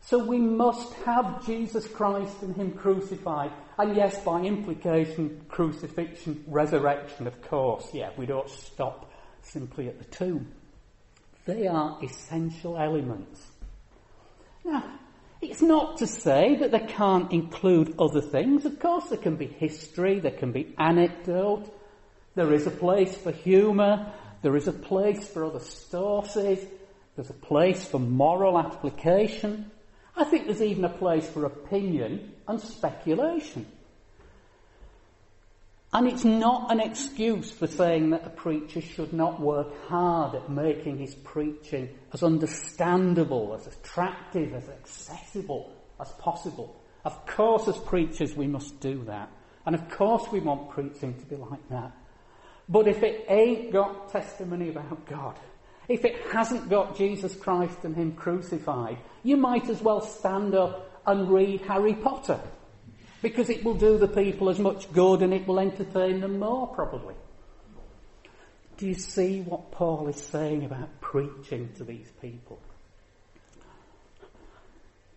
So 0.03 0.25
we 0.25 0.39
must 0.39 0.95
have 1.05 1.45
Jesus 1.45 1.87
Christ 1.87 2.43
and 2.43 2.57
Him 2.57 2.73
crucified. 2.73 3.51
And 3.81 3.97
yes, 3.97 4.23
by 4.23 4.43
implication, 4.43 5.41
crucifixion, 5.49 6.45
resurrection, 6.47 7.27
of 7.27 7.41
course. 7.41 7.89
Yeah, 7.95 8.11
we 8.15 8.27
don't 8.27 8.51
stop 8.51 9.11
simply 9.41 9.89
at 9.89 9.99
the 9.99 10.05
tomb. 10.05 10.53
They 11.47 11.67
are 11.67 11.99
essential 12.03 12.77
elements. 12.77 13.41
Now, 14.67 14.85
it's 15.41 15.63
not 15.63 15.97
to 15.97 16.07
say 16.07 16.57
that 16.57 16.73
they 16.73 16.81
can't 16.81 17.33
include 17.33 17.95
other 17.99 18.21
things. 18.21 18.67
Of 18.67 18.79
course, 18.79 19.07
there 19.07 19.19
can 19.19 19.37
be 19.37 19.47
history, 19.47 20.21
there 20.21 20.31
can 20.31 20.53
be 20.53 20.75
anecdote, 20.77 21.75
there 22.35 22.53
is 22.53 22.67
a 22.67 22.71
place 22.71 23.17
for 23.17 23.33
humour, 23.33 24.13
there 24.43 24.57
is 24.57 24.69
a 24.69 24.75
place 24.75 25.27
for 25.27 25.47
other 25.47 25.61
sources, 25.61 26.63
there's 27.17 27.31
a 27.31 27.35
place 27.49 27.83
for 27.87 27.99
moral 27.99 28.59
application. 28.59 29.71
I 30.21 30.25
think 30.25 30.47
there's 30.47 30.61
even 30.61 30.85
a 30.85 30.91
place 30.91 31.27
for 31.27 31.47
opinion 31.47 32.35
and 32.47 32.61
speculation. 32.61 33.65
And 35.95 36.07
it's 36.07 36.25
not 36.25 36.71
an 36.71 36.79
excuse 36.79 37.51
for 37.51 37.67
saying 37.67 38.11
that 38.11 38.27
a 38.27 38.31
preacher 38.31 38.83
should 38.83 39.15
not 39.15 39.41
work 39.41 39.69
hard 39.89 40.35
at 40.35 40.51
making 40.51 40.99
his 40.99 41.15
preaching 41.15 41.89
as 42.13 42.23
understandable, 42.23 43.55
as 43.59 43.67
attractive, 43.67 44.53
as 44.53 44.69
accessible 44.69 45.73
as 45.99 46.11
possible. 46.13 46.79
Of 47.03 47.25
course, 47.25 47.67
as 47.67 47.79
preachers, 47.79 48.37
we 48.37 48.47
must 48.47 48.79
do 48.79 49.03
that. 49.05 49.31
And 49.65 49.75
of 49.75 49.89
course, 49.89 50.31
we 50.31 50.41
want 50.41 50.69
preaching 50.69 51.15
to 51.15 51.25
be 51.25 51.37
like 51.37 51.67
that. 51.71 51.93
But 52.69 52.89
if 52.89 53.03
it 53.03 53.25
ain't 53.27 53.73
got 53.73 54.11
testimony 54.13 54.69
about 54.69 55.07
God, 55.07 55.39
if 55.91 56.05
it 56.05 56.15
hasn't 56.33 56.71
got 56.71 56.97
Jesus 56.97 57.35
Christ 57.35 57.79
and 57.83 57.97
Him 57.97 58.13
crucified, 58.13 58.97
you 59.25 59.37
might 59.37 59.69
as 59.69 59.83
well 59.83 60.01
stand 60.01 60.55
up 60.55 61.03
and 61.05 61.29
read 61.29 61.63
Harry 61.63 61.95
Potter 61.95 62.39
because 63.23 63.51
it 63.51 63.65
will 63.65 63.75
do 63.75 63.99
the 63.99 64.07
people 64.07 64.49
as 64.49 64.61
much 64.61 64.91
good 64.93 65.21
and 65.21 65.35
it 65.35 65.49
will 65.49 65.59
entertain 65.59 66.21
them 66.21 66.39
more, 66.39 66.69
probably. 66.69 67.15
Do 68.77 68.87
you 68.87 68.95
see 68.95 69.41
what 69.41 69.73
Paul 69.73 70.07
is 70.07 70.17
saying 70.17 70.65
about 70.65 71.01
preaching 71.01 71.71
to 71.77 71.85
these 71.85 72.09
people? 72.23 72.61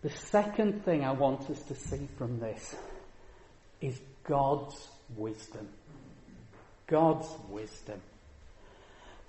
The 0.01 0.09
second 0.09 0.83
thing 0.83 1.05
I 1.05 1.11
want 1.11 1.49
us 1.51 1.61
to 1.63 1.75
see 1.75 2.09
from 2.17 2.39
this 2.39 2.75
is 3.79 4.01
God's 4.23 4.89
wisdom. 5.15 5.69
God's 6.87 7.29
wisdom. 7.47 8.01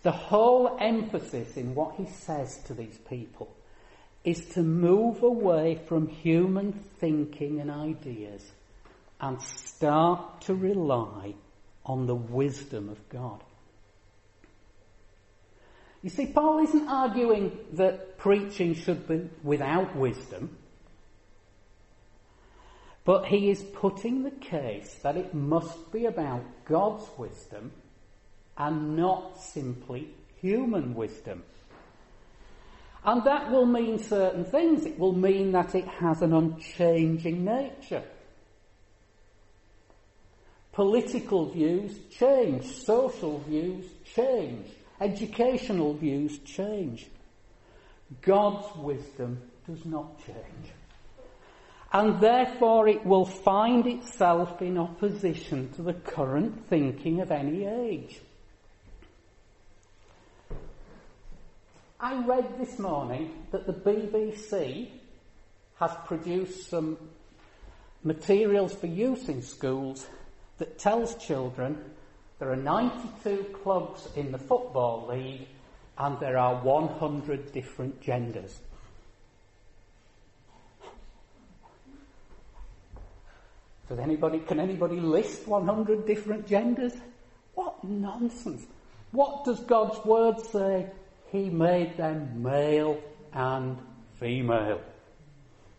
The 0.05 0.13
whole 0.13 0.77
emphasis 0.81 1.57
in 1.57 1.75
what 1.75 1.95
he 1.95 2.05
says 2.05 2.59
to 2.65 2.75
these 2.75 2.99
people 3.09 3.49
is 4.23 4.45
to 4.51 4.63
move 4.63 5.23
away 5.23 5.81
from 5.89 6.09
human 6.09 6.73
thinking 7.01 7.59
and 7.59 7.71
ideas 7.71 8.53
and 9.19 9.41
start 9.41 10.43
to 10.43 10.55
rely 10.55 11.33
on 11.87 12.07
the 12.07 12.15
wisdom 12.15 12.91
of 12.91 13.09
God. 13.09 13.43
You 16.03 16.11
see, 16.11 16.27
Paul 16.27 16.63
isn't 16.65 16.87
arguing 16.87 17.59
that 17.73 18.19
preaching 18.19 18.75
should 18.75 19.09
be 19.09 19.31
without 19.43 19.97
wisdom, 19.97 20.55
but 23.07 23.25
he 23.25 23.49
is 23.49 23.63
putting 23.63 24.23
the 24.23 24.31
case 24.31 24.97
that 25.03 25.17
it 25.17 25.33
must 25.33 25.91
be 25.93 26.05
about 26.05 26.43
God's 26.67 27.07
wisdom 27.17 27.73
and 28.57 28.97
not 28.97 29.41
simply 29.41 30.09
human 30.41 30.95
wisdom. 30.95 31.43
And 33.05 33.23
that 33.25 33.51
will 33.51 33.67
mean 33.67 33.99
certain 33.99 34.45
things. 34.45 34.87
It 34.87 34.99
will 34.99 35.13
mean 35.13 35.53
that 35.53 35.75
it 35.75 35.87
has 35.87 36.23
an 36.23 36.33
unchanging 36.33 37.45
nature. 37.45 38.05
Political 40.73 41.51
views 41.51 41.99
change, 42.11 42.65
social 42.65 43.39
views 43.41 43.87
change, 44.15 44.67
educational 45.01 45.95
views 45.95 46.39
change. 46.39 47.07
God's 48.23 48.75
wisdom 48.77 49.41
does 49.67 49.85
not 49.85 50.19
change. 50.25 50.73
and 51.95 52.21
therefore 52.21 52.89
it 52.89 53.07
will 53.07 53.25
find 53.25 53.87
itself 53.87 54.61
in 54.61 54.77
opposition 54.77 55.73
to 55.75 55.83
the 55.83 55.93
current 55.93 56.67
thinking 56.67 57.21
of 57.21 57.31
any 57.31 57.65
age. 57.65 58.21
I 62.05 62.23
read 62.27 62.59
this 62.59 62.79
morning 62.79 63.31
that 63.51 63.67
the 63.67 63.73
BBC 63.73 64.91
has 65.77 65.91
produced 66.05 66.69
some 66.69 66.99
materials 68.03 68.75
for 68.75 68.89
use 68.89 69.31
in 69.31 69.41
schools 69.41 70.07
that 70.59 70.79
tells 70.79 71.15
children 71.15 71.83
there 72.39 72.53
are 72.53 72.57
92 72.57 73.57
clubs 73.63 74.07
in 74.17 74.33
the 74.33 74.39
Football 74.39 75.07
League 75.09 75.49
and 75.97 76.21
there 76.21 76.37
are 76.37 76.57
100 76.57 77.53
different 77.53 78.03
genders. 78.03 78.61
Does 83.89 83.99
anybody, 83.99 84.41
can 84.41 84.61
anybody 84.61 85.01
list 85.01 85.49
100 85.49 86.07
different 86.07 86.47
genders? 86.47 86.93
What 87.55 87.83
nonsense. 87.83 88.67
What 89.13 89.47
does 89.47 89.61
God's 89.61 90.05
word 90.05 90.39
say? 90.41 90.91
He 91.35 91.51
made 91.51 91.97
them 91.97 92.45
male 92.45 93.03
and 93.33 93.77
female. 94.21 94.81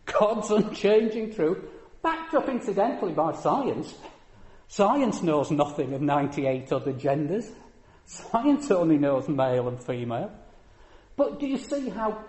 God's 0.04 0.50
unchanging 0.50 1.34
truth, 1.34 1.64
backed 2.02 2.34
up 2.34 2.50
incidentally 2.50 3.14
by 3.14 3.32
science. 3.32 3.94
Science 4.68 5.22
knows 5.22 5.50
nothing 5.50 5.94
of 5.94 6.02
98 6.02 6.70
other 6.74 6.92
genders. 6.92 7.50
Science 8.04 8.70
only 8.70 8.98
knows 8.98 9.30
male 9.30 9.66
and 9.68 9.82
female. 9.82 10.30
But 11.16 11.40
do 11.40 11.46
you 11.46 11.56
see 11.56 11.88
how 11.88 12.22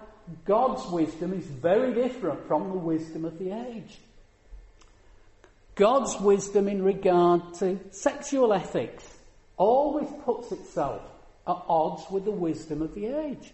God's 0.46 0.90
wisdom 0.90 1.34
is 1.34 1.48
very 1.48 1.94
different 1.94 2.48
from 2.48 2.70
the 2.70 2.78
wisdom 2.78 3.26
of 3.26 3.38
the 3.40 3.52
age? 3.52 4.00
God's 5.76 6.18
wisdom 6.22 6.70
in 6.70 6.82
regard 6.82 7.56
to 7.56 7.78
sexual 7.92 8.54
ethics 8.54 9.04
always 9.58 10.08
puts 10.24 10.54
itself 10.54 11.02
at 11.48 11.64
odds 11.68 12.04
with 12.12 12.26
the 12.26 12.32
wisdom 12.32 12.82
of 12.82 12.94
the 12.94 13.06
age. 13.06 13.54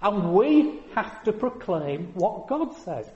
And 0.00 0.34
we 0.34 0.80
have 0.94 1.22
to 1.24 1.32
proclaim 1.32 2.12
what 2.14 2.48
God 2.48 2.76
says. 2.84 3.06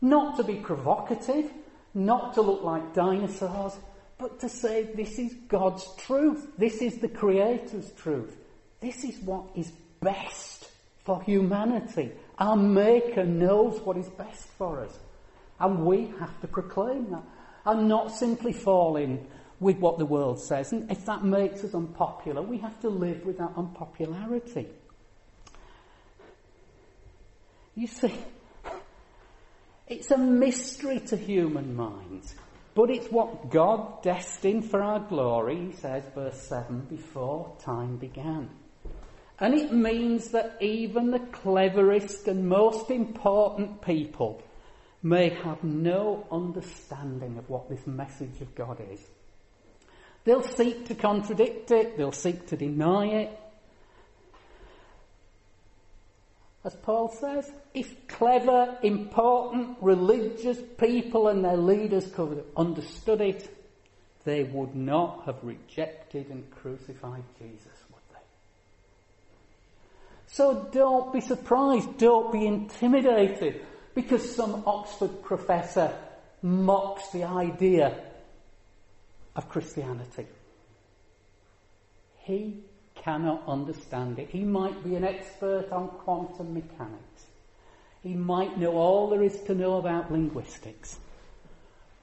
Not 0.00 0.36
to 0.36 0.44
be 0.44 0.56
provocative, 0.56 1.50
not 1.94 2.34
to 2.34 2.42
look 2.42 2.62
like 2.62 2.94
dinosaurs, 2.94 3.74
but 4.18 4.40
to 4.40 4.48
say 4.48 4.84
this 4.94 5.18
is 5.18 5.34
God's 5.48 5.86
truth. 5.96 6.46
This 6.56 6.80
is 6.82 6.98
the 6.98 7.08
Creator's 7.08 7.90
truth. 7.92 8.36
This 8.80 9.04
is 9.04 9.18
what 9.20 9.44
is 9.54 9.72
best 10.00 10.70
for 11.04 11.22
humanity. 11.22 12.12
Our 12.38 12.56
Maker 12.56 13.24
knows 13.24 13.80
what 13.80 13.96
is 13.96 14.08
best 14.10 14.48
for 14.58 14.84
us. 14.84 14.98
And 15.58 15.84
we 15.84 16.12
have 16.18 16.40
to 16.40 16.48
proclaim 16.48 17.10
that. 17.10 17.22
And 17.64 17.88
not 17.88 18.12
simply 18.12 18.52
fall 18.52 18.96
in 18.96 19.26
with 19.60 19.78
what 19.78 19.98
the 19.98 20.06
world 20.06 20.40
says. 20.40 20.72
And 20.72 20.90
if 20.90 21.04
that 21.06 21.24
makes 21.24 21.64
us 21.64 21.74
unpopular, 21.74 22.42
we 22.42 22.58
have 22.58 22.78
to 22.80 22.88
live 22.88 23.24
with 23.24 23.38
that 23.38 23.52
unpopularity. 23.56 24.68
You 27.74 27.86
see, 27.86 28.14
it's 29.86 30.10
a 30.10 30.18
mystery 30.18 31.00
to 31.00 31.16
human 31.16 31.76
minds. 31.76 32.34
But 32.74 32.90
it's 32.90 33.10
what 33.10 33.50
God 33.50 34.02
destined 34.02 34.70
for 34.70 34.82
our 34.82 35.00
glory, 35.00 35.70
he 35.70 35.72
says, 35.72 36.04
verse 36.14 36.38
7, 36.42 36.80
before 36.90 37.56
time 37.58 37.96
began. 37.96 38.50
And 39.38 39.54
it 39.54 39.72
means 39.72 40.28
that 40.32 40.58
even 40.60 41.10
the 41.10 41.20
cleverest 41.20 42.28
and 42.28 42.48
most 42.48 42.90
important 42.90 43.80
people 43.80 44.42
may 45.02 45.30
have 45.30 45.64
no 45.64 46.26
understanding 46.30 47.38
of 47.38 47.48
what 47.48 47.70
this 47.70 47.86
message 47.86 48.42
of 48.42 48.54
God 48.54 48.78
is. 48.92 49.00
They'll 50.26 50.42
seek 50.42 50.86
to 50.88 50.94
contradict 50.94 51.70
it, 51.70 51.96
they'll 51.96 52.12
seek 52.12 52.48
to 52.48 52.56
deny 52.56 53.06
it, 53.06 53.40
as 56.66 56.74
Paul 56.74 57.10
says, 57.10 57.48
if 57.74 58.08
clever, 58.08 58.76
important, 58.82 59.78
religious 59.80 60.58
people 60.78 61.28
and 61.28 61.44
their 61.44 61.56
leaders 61.56 62.10
could 62.10 62.38
have 62.38 62.46
understood 62.56 63.20
it, 63.20 63.48
they 64.24 64.42
would 64.42 64.74
not 64.74 65.26
have 65.26 65.36
rejected 65.44 66.28
and 66.28 66.50
crucified 66.50 67.22
Jesus, 67.38 67.78
would 67.92 68.02
they? 68.12 68.20
So 70.26 70.68
don't 70.72 71.12
be 71.12 71.20
surprised, 71.20 71.98
don't 71.98 72.32
be 72.32 72.44
intimidated 72.44 73.64
because 73.94 74.34
some 74.34 74.64
Oxford 74.66 75.22
professor 75.22 75.96
mocks 76.42 77.10
the 77.10 77.22
idea 77.22 77.96
of 79.36 79.48
Christianity. 79.48 80.26
He 82.16 82.64
cannot 82.96 83.44
understand 83.46 84.18
it. 84.18 84.30
He 84.30 84.42
might 84.42 84.82
be 84.82 84.96
an 84.96 85.04
expert 85.04 85.70
on 85.70 85.88
quantum 85.88 86.54
mechanics. 86.54 87.26
He 88.02 88.14
might 88.14 88.58
know 88.58 88.72
all 88.72 89.08
there 89.10 89.22
is 89.22 89.40
to 89.42 89.54
know 89.54 89.76
about 89.76 90.10
linguistics. 90.10 90.98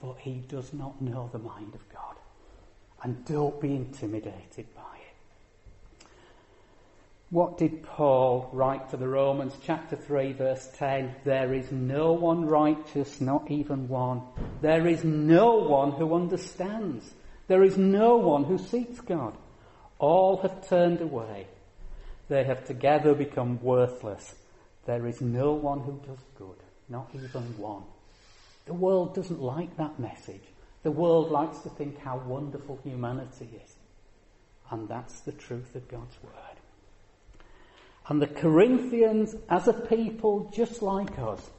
But 0.01 0.17
he 0.19 0.43
does 0.47 0.73
not 0.73 1.01
know 1.01 1.29
the 1.31 1.39
mind 1.39 1.73
of 1.75 1.89
God. 1.89 2.15
And 3.03 3.25
don't 3.25 3.59
be 3.59 3.75
intimidated 3.75 4.73
by 4.75 4.81
it. 4.81 6.07
What 7.29 7.57
did 7.57 7.83
Paul 7.83 8.49
write 8.53 8.89
to 8.91 8.97
the 8.97 9.07
Romans, 9.07 9.53
chapter 9.65 9.95
3, 9.95 10.33
verse 10.33 10.69
10? 10.77 11.15
There 11.23 11.53
is 11.53 11.71
no 11.71 12.13
one 12.13 12.45
righteous, 12.45 13.19
not 13.19 13.49
even 13.49 13.87
one. 13.89 14.21
There 14.61 14.87
is 14.87 15.03
no 15.03 15.55
one 15.55 15.93
who 15.93 16.13
understands. 16.13 17.11
There 17.47 17.63
is 17.63 17.77
no 17.77 18.17
one 18.17 18.45
who 18.45 18.57
seeks 18.57 18.99
God. 19.01 19.37
All 19.99 20.37
have 20.37 20.67
turned 20.67 21.01
away. 21.01 21.47
They 22.29 22.43
have 22.43 22.65
together 22.65 23.13
become 23.13 23.61
worthless. 23.61 24.35
There 24.85 25.07
is 25.07 25.21
no 25.21 25.53
one 25.53 25.79
who 25.79 25.99
does 26.05 26.23
good, 26.37 26.57
not 26.89 27.09
even 27.13 27.57
one. 27.57 27.83
The 28.65 28.73
world 28.73 29.15
doesn't 29.15 29.41
like 29.41 29.75
that 29.77 29.99
message. 29.99 30.43
The 30.83 30.91
world 30.91 31.31
likes 31.31 31.59
to 31.59 31.69
think 31.69 31.97
how 31.99 32.17
wonderful 32.17 32.79
humanity 32.83 33.49
is. 33.63 33.75
And 34.69 34.87
that's 34.87 35.21
the 35.21 35.31
truth 35.31 35.75
of 35.75 35.87
God's 35.87 36.17
word. 36.23 36.33
And 38.07 38.21
the 38.21 38.27
Corinthians, 38.27 39.35
as 39.49 39.67
a 39.67 39.73
people 39.73 40.51
just 40.53 40.81
like 40.81 41.17
us, 41.19 41.49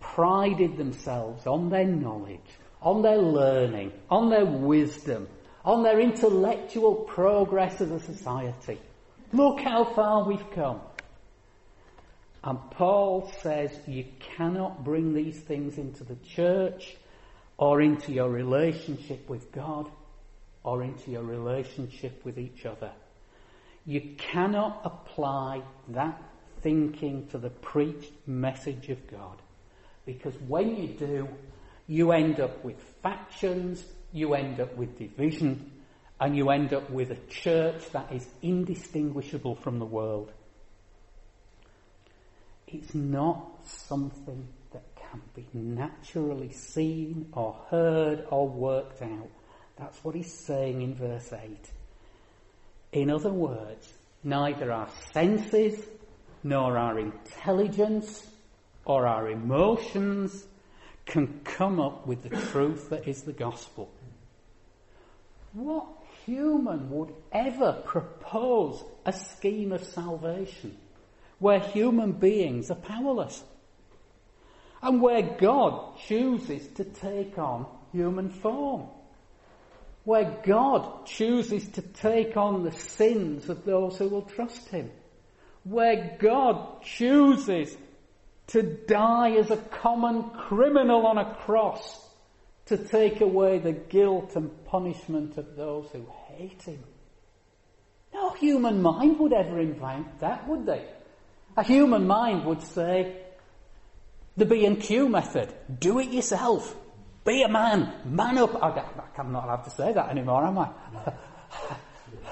prided 0.00 0.76
themselves 0.76 1.46
on 1.46 1.70
their 1.70 1.86
knowledge, 1.86 2.40
on 2.82 3.02
their 3.02 3.18
learning, 3.18 3.92
on 4.10 4.28
their 4.28 4.44
wisdom, 4.44 5.28
on 5.64 5.82
their 5.82 6.00
intellectual 6.00 6.94
progress 6.94 7.80
as 7.80 7.90
a 7.90 8.00
society. 8.00 8.80
Look 9.32 9.60
how 9.60 9.84
far 9.84 10.24
we've 10.24 10.50
come. 10.50 10.80
And 12.44 12.58
Paul 12.72 13.32
says 13.40 13.70
you 13.86 14.04
cannot 14.18 14.84
bring 14.84 15.14
these 15.14 15.38
things 15.38 15.78
into 15.78 16.02
the 16.02 16.16
church 16.16 16.96
or 17.56 17.80
into 17.80 18.12
your 18.12 18.28
relationship 18.28 19.28
with 19.28 19.52
God 19.52 19.88
or 20.64 20.82
into 20.82 21.12
your 21.12 21.22
relationship 21.22 22.24
with 22.24 22.38
each 22.38 22.66
other. 22.66 22.90
You 23.86 24.00
cannot 24.18 24.80
apply 24.84 25.62
that 25.88 26.20
thinking 26.62 27.28
to 27.28 27.38
the 27.38 27.50
preached 27.50 28.12
message 28.26 28.88
of 28.88 29.06
God. 29.08 29.40
Because 30.04 30.34
when 30.48 30.76
you 30.76 30.88
do, 30.88 31.28
you 31.92 32.10
end 32.12 32.40
up 32.40 32.64
with 32.64 32.80
factions, 33.02 33.84
you 34.14 34.32
end 34.32 34.58
up 34.60 34.74
with 34.78 34.98
division 34.98 35.70
and 36.18 36.34
you 36.34 36.48
end 36.48 36.72
up 36.72 36.88
with 36.88 37.10
a 37.10 37.18
church 37.28 37.82
that 37.92 38.10
is 38.10 38.26
indistinguishable 38.40 39.56
from 39.56 39.78
the 39.78 39.84
world. 39.84 40.32
It's 42.66 42.94
not 42.94 43.62
something 43.66 44.48
that 44.72 44.82
can 44.96 45.20
be 45.36 45.46
naturally 45.52 46.50
seen 46.52 47.28
or 47.34 47.60
heard 47.68 48.24
or 48.30 48.48
worked 48.48 49.02
out. 49.02 49.28
That's 49.76 50.02
what 50.02 50.14
he's 50.14 50.32
saying 50.32 50.80
in 50.80 50.94
verse 50.94 51.30
8. 51.30 51.72
In 52.92 53.10
other 53.10 53.32
words, 53.32 53.92
neither 54.24 54.72
our 54.72 54.88
senses, 55.12 55.84
nor 56.42 56.78
our 56.78 56.98
intelligence, 56.98 58.26
or 58.86 59.06
our 59.06 59.28
emotions 59.28 60.46
can 61.06 61.40
come 61.44 61.80
up 61.80 62.06
with 62.06 62.22
the 62.22 62.30
truth 62.30 62.90
that 62.90 63.08
is 63.08 63.22
the 63.22 63.32
gospel. 63.32 63.90
What 65.52 65.86
human 66.24 66.90
would 66.90 67.12
ever 67.32 67.82
propose 67.84 68.82
a 69.04 69.12
scheme 69.12 69.72
of 69.72 69.84
salvation 69.84 70.76
where 71.38 71.60
human 71.60 72.12
beings 72.12 72.70
are 72.70 72.76
powerless? 72.76 73.42
And 74.80 75.00
where 75.00 75.22
God 75.22 75.96
chooses 75.98 76.66
to 76.74 76.84
take 76.84 77.38
on 77.38 77.66
human 77.92 78.30
form? 78.30 78.88
Where 80.04 80.38
God 80.44 81.06
chooses 81.06 81.68
to 81.70 81.82
take 81.82 82.36
on 82.36 82.64
the 82.64 82.72
sins 82.72 83.48
of 83.48 83.64
those 83.64 83.98
who 83.98 84.08
will 84.08 84.22
trust 84.22 84.68
Him? 84.68 84.90
Where 85.64 86.16
God 86.18 86.82
chooses 86.82 87.76
to 88.48 88.62
die 88.62 89.32
as 89.32 89.50
a 89.50 89.56
common 89.56 90.30
criminal 90.30 91.06
on 91.06 91.18
a 91.18 91.34
cross 91.34 92.00
to 92.66 92.76
take 92.76 93.20
away 93.20 93.58
the 93.58 93.72
guilt 93.72 94.36
and 94.36 94.64
punishment 94.64 95.36
of 95.36 95.56
those 95.56 95.88
who 95.92 96.06
hate 96.28 96.62
him. 96.62 96.82
No 98.14 98.30
human 98.30 98.82
mind 98.82 99.18
would 99.18 99.32
ever 99.32 99.58
invent 99.58 100.20
that, 100.20 100.46
would 100.48 100.66
they? 100.66 100.86
A 101.56 101.62
human 101.62 102.06
mind 102.06 102.44
would 102.44 102.62
say, 102.62 103.16
the 104.36 104.46
B 104.46 104.64
and 104.64 104.80
Q 104.80 105.08
method, 105.08 105.52
do 105.78 105.98
it 105.98 106.10
yourself. 106.10 106.74
Be 107.24 107.42
a 107.42 107.48
man, 107.48 107.92
man 108.04 108.38
up. 108.38 108.60
I'm 108.62 109.32
not 109.32 109.44
allowed 109.44 109.64
to 109.64 109.70
say 109.70 109.92
that 109.92 110.10
anymore, 110.10 110.44
am 110.44 110.58
I? 110.58 110.68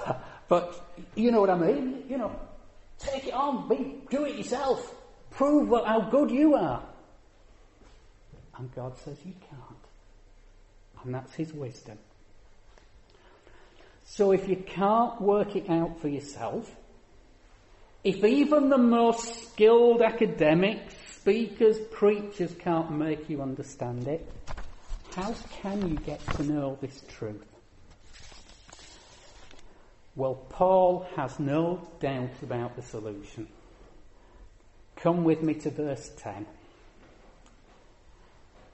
but 0.49 0.95
you 1.15 1.31
know 1.31 1.41
what 1.41 1.51
I 1.51 1.57
mean. 1.57 2.05
You 2.09 2.19
know, 2.19 2.35
take 2.99 3.29
it 3.29 3.35
on, 3.35 3.69
be, 3.69 3.99
do 4.11 4.25
it 4.25 4.37
yourself. 4.37 4.95
Prove 5.41 5.71
what, 5.71 5.87
how 5.87 6.01
good 6.03 6.31
you 6.31 6.55
are. 6.55 6.83
And 8.59 8.71
God 8.75 8.99
says 8.99 9.17
you 9.25 9.33
can't. 9.49 11.03
And 11.03 11.15
that's 11.15 11.33
His 11.33 11.51
wisdom. 11.55 11.97
So 14.05 14.33
if 14.33 14.47
you 14.51 14.57
can't 14.57 15.19
work 15.19 15.57
it 15.57 15.71
out 15.71 15.99
for 15.99 16.09
yourself, 16.09 16.71
if 18.05 18.23
even 18.23 18.69
the 18.69 18.77
most 18.77 19.49
skilled 19.49 20.03
academics, 20.03 20.95
speakers, 21.11 21.79
preachers 21.91 22.55
can't 22.59 22.91
make 22.91 23.31
you 23.31 23.41
understand 23.41 24.09
it, 24.09 24.31
how 25.13 25.35
can 25.63 25.89
you 25.89 25.97
get 25.97 26.21
to 26.37 26.43
know 26.43 26.77
this 26.83 27.03
truth? 27.09 27.47
Well, 30.17 30.35
Paul 30.35 31.09
has 31.17 31.41
no 31.41 31.89
doubt 31.99 32.29
about 32.43 32.77
the 32.77 32.83
solution. 32.83 33.49
Come 35.03 35.25
with 35.25 35.43
me 35.43 35.55
to 35.55 35.71
verse 35.71 36.11
10. 36.19 36.47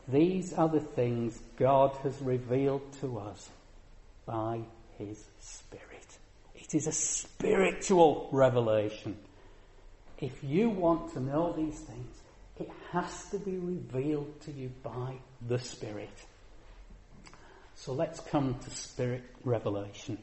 These 0.08 0.52
are 0.52 0.68
the 0.68 0.80
things 0.80 1.40
God 1.56 1.96
has 2.02 2.20
revealed 2.20 2.92
to 3.00 3.18
us 3.18 3.48
by 4.24 4.60
His 4.98 5.24
Spirit. 5.40 6.18
It 6.54 6.74
is 6.74 6.86
a 6.86 6.92
spiritual 6.92 8.28
revelation. 8.32 9.16
If 10.18 10.42
you 10.42 10.70
want 10.70 11.12
to 11.12 11.20
know 11.20 11.52
these 11.52 11.78
things, 11.80 12.16
it 12.58 12.70
has 12.92 13.28
to 13.30 13.38
be 13.38 13.58
revealed 13.58 14.40
to 14.42 14.52
you 14.52 14.70
by 14.82 15.14
the 15.46 15.58
Spirit. 15.58 16.10
So 17.74 17.92
let's 17.92 18.18
come 18.20 18.56
to 18.64 18.70
Spirit 18.70 19.22
revelation. 19.44 20.18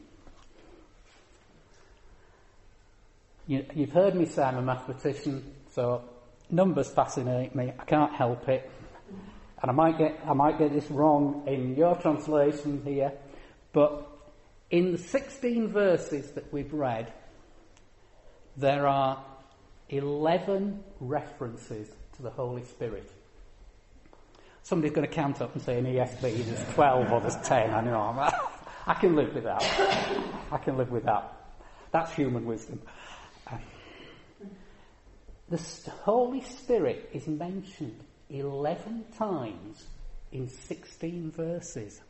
You, 3.46 3.64
have 3.76 3.92
heard 3.92 4.14
me 4.14 4.24
say 4.24 4.42
I'm 4.42 4.56
a 4.56 4.62
mathematician, 4.62 5.53
so 5.74 6.02
numbers 6.50 6.88
fascinate 6.90 7.54
me. 7.54 7.72
I 7.78 7.84
can't 7.84 8.12
help 8.12 8.48
it. 8.48 8.70
And 9.60 9.70
I 9.70 9.74
might 9.74 9.98
get, 9.98 10.20
I 10.26 10.34
might 10.34 10.58
get 10.58 10.72
this 10.72 10.90
wrong 10.90 11.42
in 11.46 11.74
your 11.74 11.96
translation 11.96 12.82
here, 12.84 13.12
but 13.72 14.06
in 14.70 14.92
the 14.92 14.98
16 14.98 15.68
verses 15.68 16.30
that 16.32 16.52
we've 16.52 16.72
read, 16.72 17.12
there 18.56 18.86
are 18.86 19.24
11 19.88 20.84
references 21.00 21.88
to 22.16 22.22
the 22.22 22.30
Holy 22.30 22.64
Spirit. 22.64 23.10
Somebody's 24.62 24.94
going 24.94 25.08
to 25.08 25.12
count 25.12 25.40
up 25.40 25.54
and 25.54 25.62
say 25.62 25.78
in 25.78 25.86
ESV 25.86 26.20
there's 26.20 26.74
12 26.74 27.12
or 27.12 27.20
there's 27.20 27.36
10. 27.36 27.74
I 27.74 27.80
know. 27.80 28.30
I 28.86 28.94
can 28.94 29.16
live 29.16 29.34
with 29.34 29.44
that. 29.44 29.62
I 30.52 30.58
can 30.58 30.76
live 30.76 30.90
with 30.90 31.04
that. 31.04 31.32
That's 31.90 32.12
human 32.12 32.44
wisdom. 32.44 32.80
The 35.48 35.58
Holy 36.02 36.40
Spirit 36.40 37.10
is 37.12 37.26
mentioned 37.26 38.02
11 38.30 39.04
times 39.16 39.86
in 40.32 40.48
16 40.48 41.30
verses. 41.30 42.00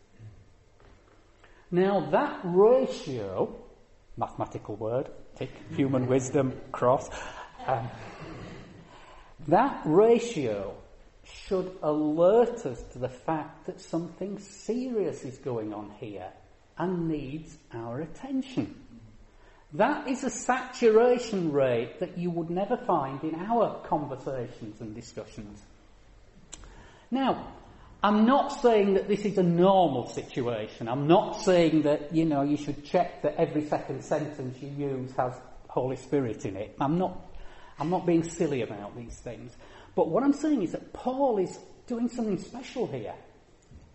Now 1.70 2.08
that 2.10 2.40
ratio, 2.44 3.54
mathematical 4.16 4.76
word, 4.76 5.10
tick, 5.36 5.50
human 5.74 6.06
wisdom, 6.06 6.52
cross, 6.70 7.10
um, 7.66 7.90
that 9.48 9.82
ratio 9.84 10.76
should 11.24 11.76
alert 11.82 12.64
us 12.66 12.82
to 12.92 12.98
the 12.98 13.08
fact 13.08 13.66
that 13.66 13.80
something 13.80 14.38
serious 14.38 15.24
is 15.24 15.38
going 15.38 15.74
on 15.74 15.90
here 15.98 16.30
and 16.78 17.08
needs 17.08 17.56
our 17.72 18.00
attention. 18.00 18.83
That 19.74 20.06
is 20.08 20.22
a 20.22 20.30
saturation 20.30 21.50
rate 21.50 21.98
that 21.98 22.16
you 22.16 22.30
would 22.30 22.48
never 22.48 22.76
find 22.76 23.22
in 23.24 23.34
our 23.34 23.80
conversations 23.88 24.80
and 24.80 24.94
discussions. 24.94 25.60
Now, 27.10 27.52
I'm 28.00 28.24
not 28.24 28.60
saying 28.62 28.94
that 28.94 29.08
this 29.08 29.24
is 29.24 29.36
a 29.36 29.42
normal 29.42 30.06
situation. 30.06 30.88
I'm 30.88 31.08
not 31.08 31.40
saying 31.40 31.82
that, 31.82 32.14
you 32.14 32.24
know, 32.24 32.42
you 32.42 32.56
should 32.56 32.84
check 32.84 33.22
that 33.22 33.34
every 33.36 33.66
second 33.66 34.04
sentence 34.04 34.62
you 34.62 34.68
use 34.68 35.10
has 35.16 35.32
Holy 35.68 35.96
Spirit 35.96 36.44
in 36.44 36.56
it. 36.56 36.76
I'm 36.80 36.96
not, 36.96 37.18
I'm 37.80 37.90
not 37.90 38.06
being 38.06 38.22
silly 38.22 38.62
about 38.62 38.96
these 38.96 39.16
things. 39.16 39.56
But 39.96 40.08
what 40.08 40.22
I'm 40.22 40.34
saying 40.34 40.62
is 40.62 40.72
that 40.72 40.92
Paul 40.92 41.38
is 41.38 41.58
doing 41.88 42.08
something 42.08 42.38
special 42.38 42.86
here. 42.86 43.14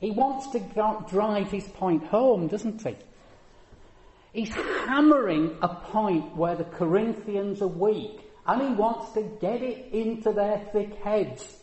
He 0.02 0.12
wants 0.12 0.50
to 0.50 1.06
drive 1.10 1.52
his 1.52 1.68
point 1.70 2.04
home, 2.06 2.48
doesn't 2.48 2.82
he? 2.82 2.96
He's 4.40 4.54
hammering 4.54 5.58
a 5.62 5.68
point 5.68 6.38
where 6.38 6.56
the 6.56 6.64
Corinthians 6.64 7.62
are 7.62 7.68
weak, 7.68 8.22
and 8.48 8.62
he 8.62 8.74
wants 8.74 9.12
to 9.12 9.22
get 9.22 9.62
it 9.62 9.92
into 9.92 10.32
their 10.32 10.60
thick 10.72 10.96
heads. 11.04 11.58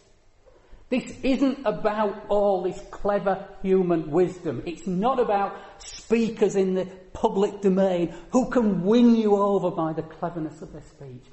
This 0.91 1.11
isn't 1.23 1.65
about 1.65 2.27
all 2.29 2.65
this 2.65 2.79
clever 2.91 3.49
human 3.63 4.11
wisdom. 4.11 4.63
It's 4.67 4.87
not 4.87 5.19
about 5.19 5.57
speakers 5.79 6.55
in 6.55 6.75
the 6.75 6.85
public 7.15 7.63
domain 7.63 8.15
who 8.31 8.51
can 8.51 8.83
win 8.85 9.17
you 9.17 9.37
over 9.37 9.71
by 9.71 9.95
the 9.95 10.03
cleverness 10.03 10.61
of 10.61 10.75
their 10.75 10.83
speech. 10.83 11.25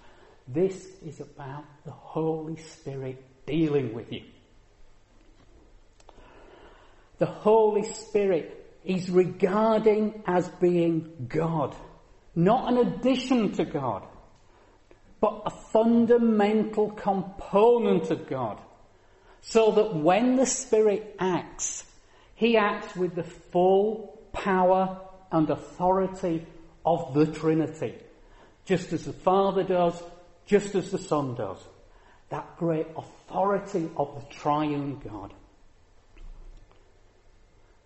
This 0.48 0.88
is 1.06 1.20
about 1.20 1.66
the 1.84 1.92
Holy 1.92 2.56
Spirit 2.56 3.22
dealing 3.46 3.94
with 3.94 4.14
you. 4.14 4.24
The 7.18 7.26
Holy 7.26 7.84
Spirit 7.84 8.62
is 8.86 9.10
regarding 9.10 10.24
as 10.26 10.48
being 10.60 11.28
God, 11.28 11.76
not 12.36 12.72
an 12.72 12.80
addition 12.80 13.52
to 13.54 13.65
God, 13.65 14.06
but 15.19 15.43
a 15.46 15.50
fundamental 15.50 16.91
component 16.91 18.12
of 18.12 18.28
God. 18.28 18.60
So 19.41 19.72
that 19.72 19.96
when 19.96 20.38
the 20.38 20.46
Spirit 20.46 21.15
acts, 21.19 21.86
He 22.36 22.58
acts 22.58 22.96
with 22.96 23.15
the 23.15 23.24
full 23.24 24.22
power 24.32 25.00
and 25.32 25.50
authority 25.50 26.46
of 26.86 27.13
the 27.13 27.26
Trinity. 27.26 27.96
Just 28.65 28.93
as 28.93 29.06
the 29.06 29.13
Father 29.13 29.63
does, 29.63 30.02
just 30.46 30.76
as 30.76 30.91
the 30.91 30.98
Son 30.98 31.36
does. 31.36 31.58
That 32.30 32.58
great 32.58 32.88
authority 32.96 33.89
of 33.98 34.15
the 34.15 34.34
triune 34.34 35.00
God. 35.00 35.34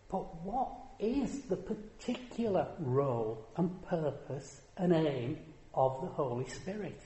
But 0.10 0.44
what 0.44 0.72
is 1.00 1.42
the 1.44 1.58
particular 1.58 2.68
role 2.80 3.46
and 3.56 3.82
purpose 3.88 4.62
and 4.78 4.94
aim 4.94 5.38
of 5.74 6.02
the 6.02 6.08
Holy 6.08 6.48
Spirit? 6.50 7.00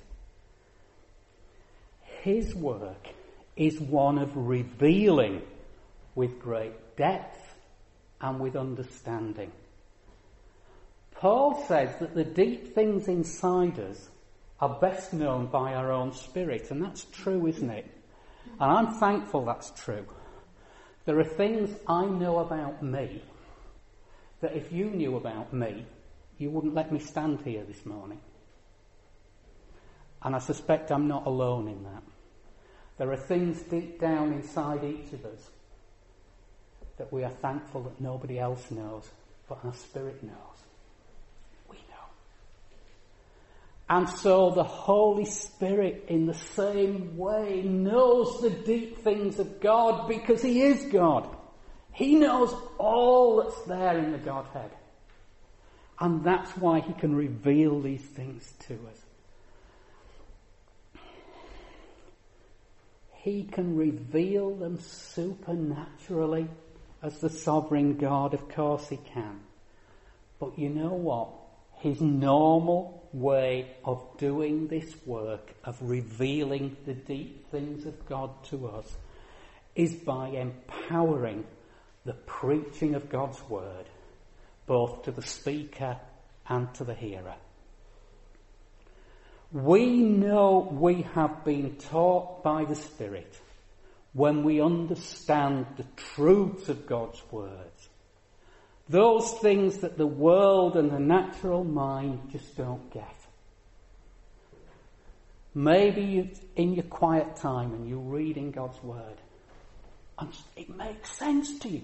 His 2.22 2.54
work 2.56 3.08
is 3.56 3.80
one 3.80 4.18
of 4.18 4.36
revealing 4.36 5.42
with 6.16 6.40
great 6.40 6.96
depth 6.96 7.56
and 8.22 8.40
with 8.40 8.56
understanding. 8.56 9.52
Paul 11.16 11.64
says 11.68 11.96
that 12.00 12.16
the 12.16 12.24
deep 12.24 12.74
things 12.74 13.08
inside 13.08 13.80
us 13.80 14.10
are 14.60 14.80
best 14.80 15.14
known 15.14 15.48
by 15.48 15.74
our 15.74 15.92
own 15.92 16.14
spirit, 16.14 16.72
and 16.72 16.82
that's 16.82 17.06
true, 17.06 17.48
isn't 17.48 17.70
it? 17.70 17.86
And 18.60 18.72
I'm 18.72 18.94
thankful 18.96 19.46
that's 19.46 19.72
true. 19.72 20.06
There 21.06 21.20
are 21.20 21.24
things 21.24 21.76
I 21.88 22.06
know 22.06 22.40
about 22.40 22.84
me 22.84 23.22
that 24.42 24.56
if 24.56 24.72
you 24.72 24.90
knew 24.90 25.16
about 25.16 25.54
me, 25.54 25.86
you 26.38 26.50
wouldn't 26.50 26.74
let 26.74 26.92
me 26.92 27.00
stand 27.00 27.42
here 27.42 27.64
this 27.64 27.86
morning. 27.86 28.20
And 30.24 30.36
I 30.36 30.40
suspect 30.40 30.92
I'm 30.92 31.08
not 31.08 31.26
alone 31.26 31.68
in 31.68 31.84
that. 31.84 32.04
There 32.98 33.12
are 33.12 33.18
things 33.18 33.62
deep 33.64 34.00
down 34.00 34.34
inside 34.34 34.84
each 34.84 35.14
of 35.14 35.26
us 35.26 35.50
that 36.98 37.12
we 37.12 37.24
are 37.24 37.32
thankful 37.32 37.82
that 37.82 38.00
nobody 38.00 38.38
else 38.38 38.70
knows, 38.70 39.10
but 39.50 39.60
our 39.64 39.74
spirit 39.74 40.22
knows. 40.22 40.36
We 41.70 41.78
know. 41.78 42.06
And 43.90 44.08
so 44.08 44.52
the 44.52 44.64
Holy 44.64 45.26
Spirit 45.26 46.06
in 46.10 46.28
the 46.28 46.36
same 46.36 47.18
way 47.18 47.64
knows 47.64 48.42
the 48.42 48.52
deep 48.52 49.04
things 49.04 49.40
of 49.40 49.60
God 49.62 50.08
because 50.08 50.44
He 50.44 50.62
is 50.62 50.86
God. 50.92 51.36
He 51.94 52.16
knows 52.16 52.56
all 52.78 53.44
that's 53.44 53.62
there 53.64 53.98
in 53.98 54.12
the 54.12 54.18
Godhead. 54.18 54.72
And 56.00 56.24
that's 56.24 56.56
why 56.58 56.80
He 56.80 56.94
can 56.94 57.16
reveal 57.16 57.80
these 57.80 58.02
things 58.02 58.52
to 58.68 58.74
us. 58.74 59.02
he 63.24 63.44
can 63.44 63.76
reveal 63.76 64.56
them 64.56 64.80
supernaturally 64.80 66.48
as 67.04 67.20
the 67.20 67.30
sovereign 67.30 67.98
God. 67.98 68.34
Of 68.34 68.50
course 68.50 68.90
he 68.90 68.98
can. 68.98 69.42
But 70.40 70.58
you 70.58 70.70
know 70.70 70.94
what? 70.94 71.30
His 71.78 72.02
normal 72.02 73.08
way 73.14 73.76
of 73.86 74.04
doing 74.18 74.68
this 74.68 74.96
work, 75.06 75.52
of 75.64 75.78
revealing 75.82 76.76
the 76.86 76.96
deep 76.96 77.52
things 77.52 77.86
of 77.86 78.08
God 78.08 78.32
to 78.46 78.68
us, 78.70 78.92
is 79.76 79.94
by 79.94 80.30
empowering 80.30 81.44
the 82.06 82.14
preaching 82.14 82.96
of 82.96 83.10
God's 83.10 83.42
word, 83.50 83.86
both 84.66 85.04
to 85.04 85.12
the 85.12 85.22
speaker 85.22 85.98
and 86.48 86.74
to 86.76 86.84
the 86.84 86.96
hearer. 86.96 87.36
We 89.52 90.02
know 90.02 90.70
we 90.72 91.02
have 91.14 91.44
been 91.44 91.76
taught 91.76 92.42
by 92.44 92.66
the 92.66 92.76
Spirit 92.76 93.40
when 94.14 94.44
we 94.44 94.62
understand 94.62 95.66
the 95.78 95.86
truths 95.96 96.70
of 96.70 96.88
God's 96.88 97.22
words. 97.32 97.90
Those 98.90 99.32
things 99.40 99.80
that 99.80 99.98
the 99.98 100.08
world 100.08 100.76
and 100.76 100.92
the 100.92 101.00
natural 101.00 101.64
mind 101.64 102.30
just 102.32 102.58
don't 102.58 102.92
get. 102.92 103.16
Maybe 105.54 106.32
in 106.56 106.74
your 106.74 106.84
quiet 106.86 107.36
time 107.36 107.74
and 107.74 107.88
you're 107.88 108.00
reading 108.00 108.52
God's 108.52 108.82
word 108.82 109.18
and 110.22 110.30
it 110.56 110.70
makes 110.70 111.12
sense 111.12 111.60
to 111.60 111.70
you. 111.70 111.82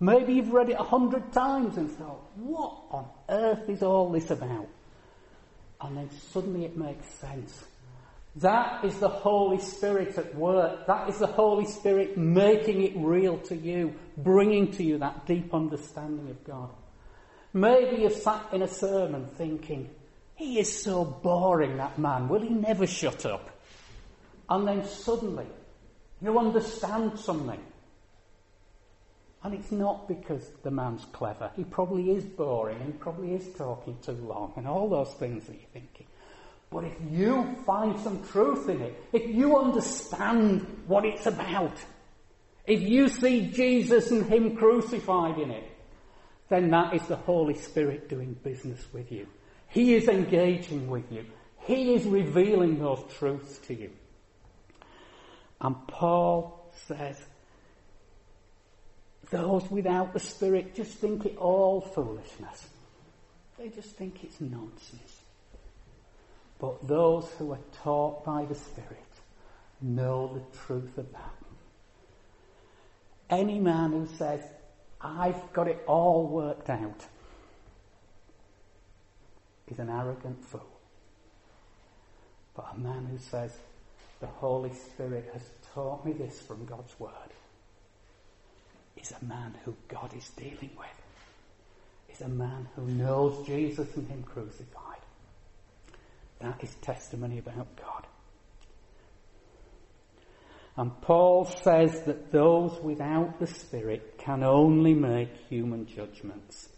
Maybe 0.00 0.34
you've 0.34 0.52
read 0.52 0.70
it 0.70 0.76
a 0.78 0.82
hundred 0.82 1.32
times 1.32 1.76
and 1.76 1.90
thought, 1.90 2.22
what 2.36 2.76
on 2.90 3.08
earth 3.28 3.68
is 3.68 3.82
all 3.82 4.10
this 4.10 4.30
about? 4.30 4.68
And 5.80 5.96
then 5.96 6.10
suddenly 6.32 6.64
it 6.64 6.76
makes 6.76 7.06
sense. 7.08 7.64
That 8.36 8.84
is 8.84 8.98
the 8.98 9.08
Holy 9.08 9.58
Spirit 9.58 10.16
at 10.18 10.34
work. 10.34 10.86
That 10.86 11.08
is 11.08 11.18
the 11.18 11.26
Holy 11.26 11.66
Spirit 11.66 12.18
making 12.18 12.82
it 12.82 12.92
real 12.96 13.38
to 13.40 13.56
you, 13.56 13.94
bringing 14.16 14.72
to 14.72 14.82
you 14.82 14.98
that 14.98 15.26
deep 15.26 15.54
understanding 15.54 16.28
of 16.30 16.44
God. 16.44 16.70
Maybe 17.52 18.02
you've 18.02 18.12
sat 18.12 18.52
in 18.52 18.62
a 18.62 18.68
sermon 18.68 19.26
thinking, 19.26 19.90
he 20.34 20.58
is 20.58 20.82
so 20.82 21.04
boring, 21.04 21.78
that 21.78 21.98
man. 21.98 22.28
Will 22.28 22.42
he 22.42 22.50
never 22.50 22.86
shut 22.86 23.24
up? 23.24 23.50
And 24.48 24.68
then 24.68 24.86
suddenly 24.86 25.46
you 26.22 26.38
understand 26.38 27.18
something. 27.18 27.60
And 29.42 29.54
it's 29.54 29.70
not 29.70 30.08
because 30.08 30.50
the 30.62 30.70
man's 30.70 31.04
clever. 31.12 31.50
He 31.54 31.64
probably 31.64 32.10
is 32.10 32.24
boring 32.24 32.78
and 32.80 32.92
he 32.92 32.98
probably 32.98 33.34
is 33.34 33.46
talking 33.56 33.96
too 34.02 34.12
long 34.12 34.52
and 34.56 34.66
all 34.66 34.88
those 34.88 35.14
things 35.14 35.46
that 35.46 35.54
you're 35.54 35.70
thinking. 35.72 36.06
But 36.70 36.84
if 36.84 36.94
you 37.10 37.56
find 37.64 37.98
some 38.00 38.24
truth 38.24 38.68
in 38.68 38.80
it, 38.82 39.04
if 39.12 39.28
you 39.32 39.56
understand 39.56 40.82
what 40.86 41.04
it's 41.04 41.26
about, 41.26 41.76
if 42.66 42.82
you 42.82 43.08
see 43.08 43.52
Jesus 43.52 44.10
and 44.10 44.26
Him 44.26 44.56
crucified 44.56 45.38
in 45.38 45.50
it, 45.52 45.70
then 46.48 46.70
that 46.70 46.94
is 46.94 47.02
the 47.06 47.16
Holy 47.16 47.54
Spirit 47.54 48.08
doing 48.08 48.36
business 48.42 48.84
with 48.92 49.12
you. 49.12 49.26
He 49.68 49.94
is 49.94 50.08
engaging 50.08 50.88
with 50.88 51.10
you. 51.10 51.24
He 51.60 51.94
is 51.94 52.04
revealing 52.04 52.78
those 52.78 53.04
truths 53.16 53.58
to 53.66 53.74
you. 53.74 53.90
And 55.60 55.86
Paul 55.88 56.70
says, 56.86 57.20
those 59.30 59.68
without 59.70 60.12
the 60.12 60.20
Spirit 60.20 60.74
just 60.74 60.92
think 60.98 61.26
it 61.26 61.36
all 61.36 61.80
foolishness. 61.80 62.68
They 63.58 63.68
just 63.68 63.96
think 63.96 64.22
it's 64.22 64.40
nonsense. 64.40 65.22
But 66.58 66.86
those 66.86 67.28
who 67.38 67.52
are 67.52 67.58
taught 67.82 68.24
by 68.24 68.44
the 68.44 68.54
Spirit 68.54 69.02
know 69.80 70.32
the 70.34 70.58
truth 70.58 70.96
of 70.98 71.10
that. 71.12 71.34
Any 73.28 73.58
man 73.58 73.92
who 73.92 74.06
says, 74.16 74.42
I've 75.00 75.52
got 75.52 75.68
it 75.68 75.82
all 75.86 76.26
worked 76.28 76.70
out, 76.70 77.04
is 79.68 79.78
an 79.78 79.90
arrogant 79.90 80.44
fool. 80.44 80.66
But 82.54 82.68
a 82.74 82.78
man 82.78 83.06
who 83.10 83.18
says, 83.18 83.52
the 84.20 84.26
Holy 84.26 84.72
Spirit 84.72 85.30
has 85.32 85.42
taught 85.74 86.04
me 86.04 86.12
this 86.12 86.40
from 86.40 86.64
God's 86.64 86.98
Word, 86.98 87.10
is 88.96 89.12
a 89.12 89.24
man 89.24 89.54
who 89.64 89.74
God 89.88 90.14
is 90.16 90.28
dealing 90.30 90.70
with. 90.76 90.88
Is 92.08 92.22
a 92.22 92.28
man 92.28 92.68
who 92.74 92.86
knows 92.86 93.46
Jesus 93.46 93.94
and 93.96 94.08
Him 94.08 94.22
crucified. 94.22 95.00
That 96.40 96.62
is 96.62 96.74
testimony 96.76 97.38
about 97.38 97.76
God. 97.76 98.06
And 100.78 101.00
Paul 101.00 101.46
says 101.46 102.02
that 102.02 102.30
those 102.32 102.78
without 102.82 103.38
the 103.38 103.46
Spirit 103.46 104.18
can 104.18 104.42
only 104.42 104.92
make 104.92 105.30
human 105.48 105.86
judgments. 105.86 106.68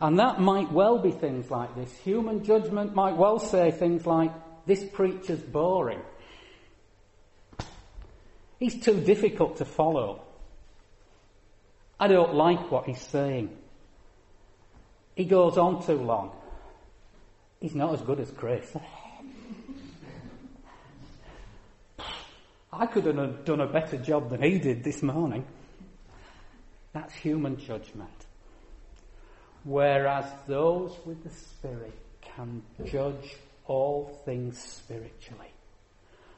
And 0.00 0.18
that 0.18 0.40
might 0.40 0.72
well 0.72 0.98
be 0.98 1.10
things 1.10 1.50
like 1.50 1.74
this. 1.76 1.94
Human 1.98 2.42
judgment 2.44 2.94
might 2.94 3.16
well 3.16 3.38
say 3.38 3.70
things 3.70 4.06
like, 4.06 4.32
this 4.66 4.84
preacher's 4.84 5.40
boring. 5.40 6.00
He's 8.58 8.82
too 8.82 9.00
difficult 9.00 9.58
to 9.58 9.64
follow. 9.64 10.22
I 11.98 12.08
don't 12.08 12.34
like 12.34 12.70
what 12.70 12.86
he's 12.86 13.00
saying. 13.00 13.56
He 15.14 15.24
goes 15.24 15.58
on 15.58 15.84
too 15.84 15.98
long. 15.98 16.32
He's 17.60 17.74
not 17.74 17.94
as 17.94 18.02
good 18.02 18.20
as 18.20 18.30
Chris. 18.30 18.76
I 22.72 22.86
could 22.86 23.04
have 23.04 23.44
done 23.44 23.60
a 23.60 23.66
better 23.66 23.96
job 23.96 24.30
than 24.30 24.42
he 24.42 24.58
did 24.58 24.82
this 24.82 25.02
morning. 25.02 25.44
That's 26.92 27.14
human 27.14 27.56
judgment. 27.58 28.10
Whereas 29.62 30.26
those 30.46 30.96
with 31.06 31.22
the 31.22 31.30
Spirit 31.30 31.94
can 32.20 32.62
judge 32.84 33.36
all 33.66 34.20
things 34.24 34.58
spiritually. 34.58 35.52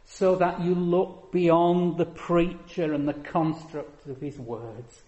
So 0.05 0.37
that 0.37 0.61
you 0.61 0.75
look 0.75 1.33
beyond 1.33 1.99
the 1.99 2.07
preacher 2.07 2.93
and 2.93 3.09
the 3.09 3.15
construct 3.15 4.07
of 4.09 4.21
his 4.21 4.39
words 4.39 5.03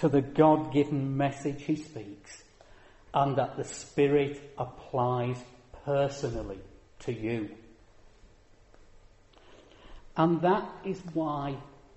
to 0.00 0.08
the 0.08 0.20
God 0.20 0.72
given 0.72 1.16
message 1.16 1.62
he 1.62 1.76
speaks, 1.76 2.44
and 3.14 3.36
that 3.36 3.56
the 3.56 3.64
Spirit 3.64 4.52
applies 4.58 5.38
personally 5.84 6.58
to 7.00 7.12
you. 7.12 7.48
And 10.16 10.42
that 10.42 10.68
is 10.84 11.00
why 11.14 11.56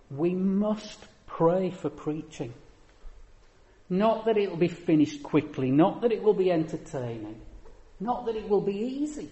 we 0.10 0.34
must 0.34 1.00
pray 1.28 1.72
for 1.72 1.90
preaching. 1.90 2.54
Not 3.90 4.26
that 4.26 4.38
it 4.38 4.50
will 4.50 4.58
be 4.58 4.68
finished 4.68 5.24
quickly, 5.24 5.72
not 5.72 6.02
that 6.02 6.12
it 6.12 6.22
will 6.22 6.34
be 6.34 6.52
entertaining, 6.52 7.42
not 8.00 8.26
that 8.26 8.36
it 8.36 8.48
will 8.48 8.62
be 8.62 8.78
easy, 8.78 9.30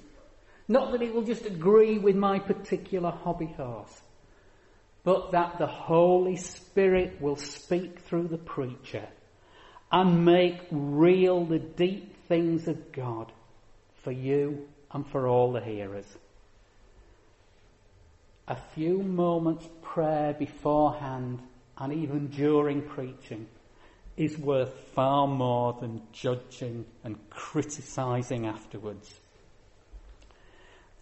not 0.68 0.92
that 0.92 1.02
it 1.02 1.14
will 1.14 1.24
just 1.24 1.46
agree 1.46 1.98
with 1.98 2.16
my 2.16 2.40
particular 2.40 3.12
hobby 3.12 3.54
horse, 3.58 4.02
but 5.04 5.32
that 5.32 5.58
the 5.58 5.68
Holy 5.68 6.36
Spirit 6.36 7.22
will 7.22 7.38
speak 7.38 8.00
through 8.00 8.28
the 8.28 8.38
preacher 8.38 9.08
and 9.92 10.26
make 10.26 10.60
real 10.70 11.46
the 11.46 11.60
deep 11.60 12.28
things 12.28 12.68
of 12.68 12.92
God 12.92 13.32
for 14.04 14.12
you 14.12 14.68
and 14.92 15.08
for 15.08 15.28
all 15.28 15.54
the 15.54 15.62
hearers. 15.62 16.06
A 18.50 18.56
few 18.56 19.02
moments 19.02 19.68
prayer 19.82 20.34
beforehand 20.34 21.42
and 21.78 21.94
even 21.94 22.28
during 22.28 22.82
preaching 22.82 23.48
is 24.16 24.38
worth 24.38 24.74
far 24.94 25.28
more 25.28 25.78
than 25.80 26.02
judging 26.12 26.86
and 27.04 27.18
criticizing 27.30 28.48
afterwards. 28.48 29.14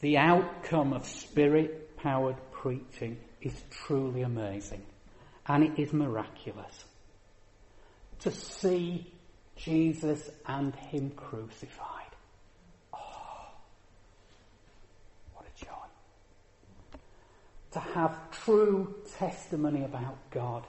The 0.05 0.19
outcome 0.19 0.93
of 0.93 1.03
spirit 1.03 1.97
powered 1.97 2.35
preaching 2.51 3.17
is 3.41 3.59
truly 3.71 4.21
amazing 4.21 4.83
and 5.47 5.63
it 5.63 5.79
is 5.79 5.93
miraculous. 5.93 6.85
To 8.19 8.29
see 8.29 9.11
Jesus 9.55 10.29
and 10.45 10.75
Him 10.75 11.09
crucified. 11.15 12.11
Oh, 12.93 13.47
what 15.33 15.45
a 15.47 15.65
joy. 15.65 16.99
To 17.71 17.79
have 17.79 18.29
true 18.29 18.93
testimony 19.17 19.85
about 19.85 20.17
God 20.29 20.65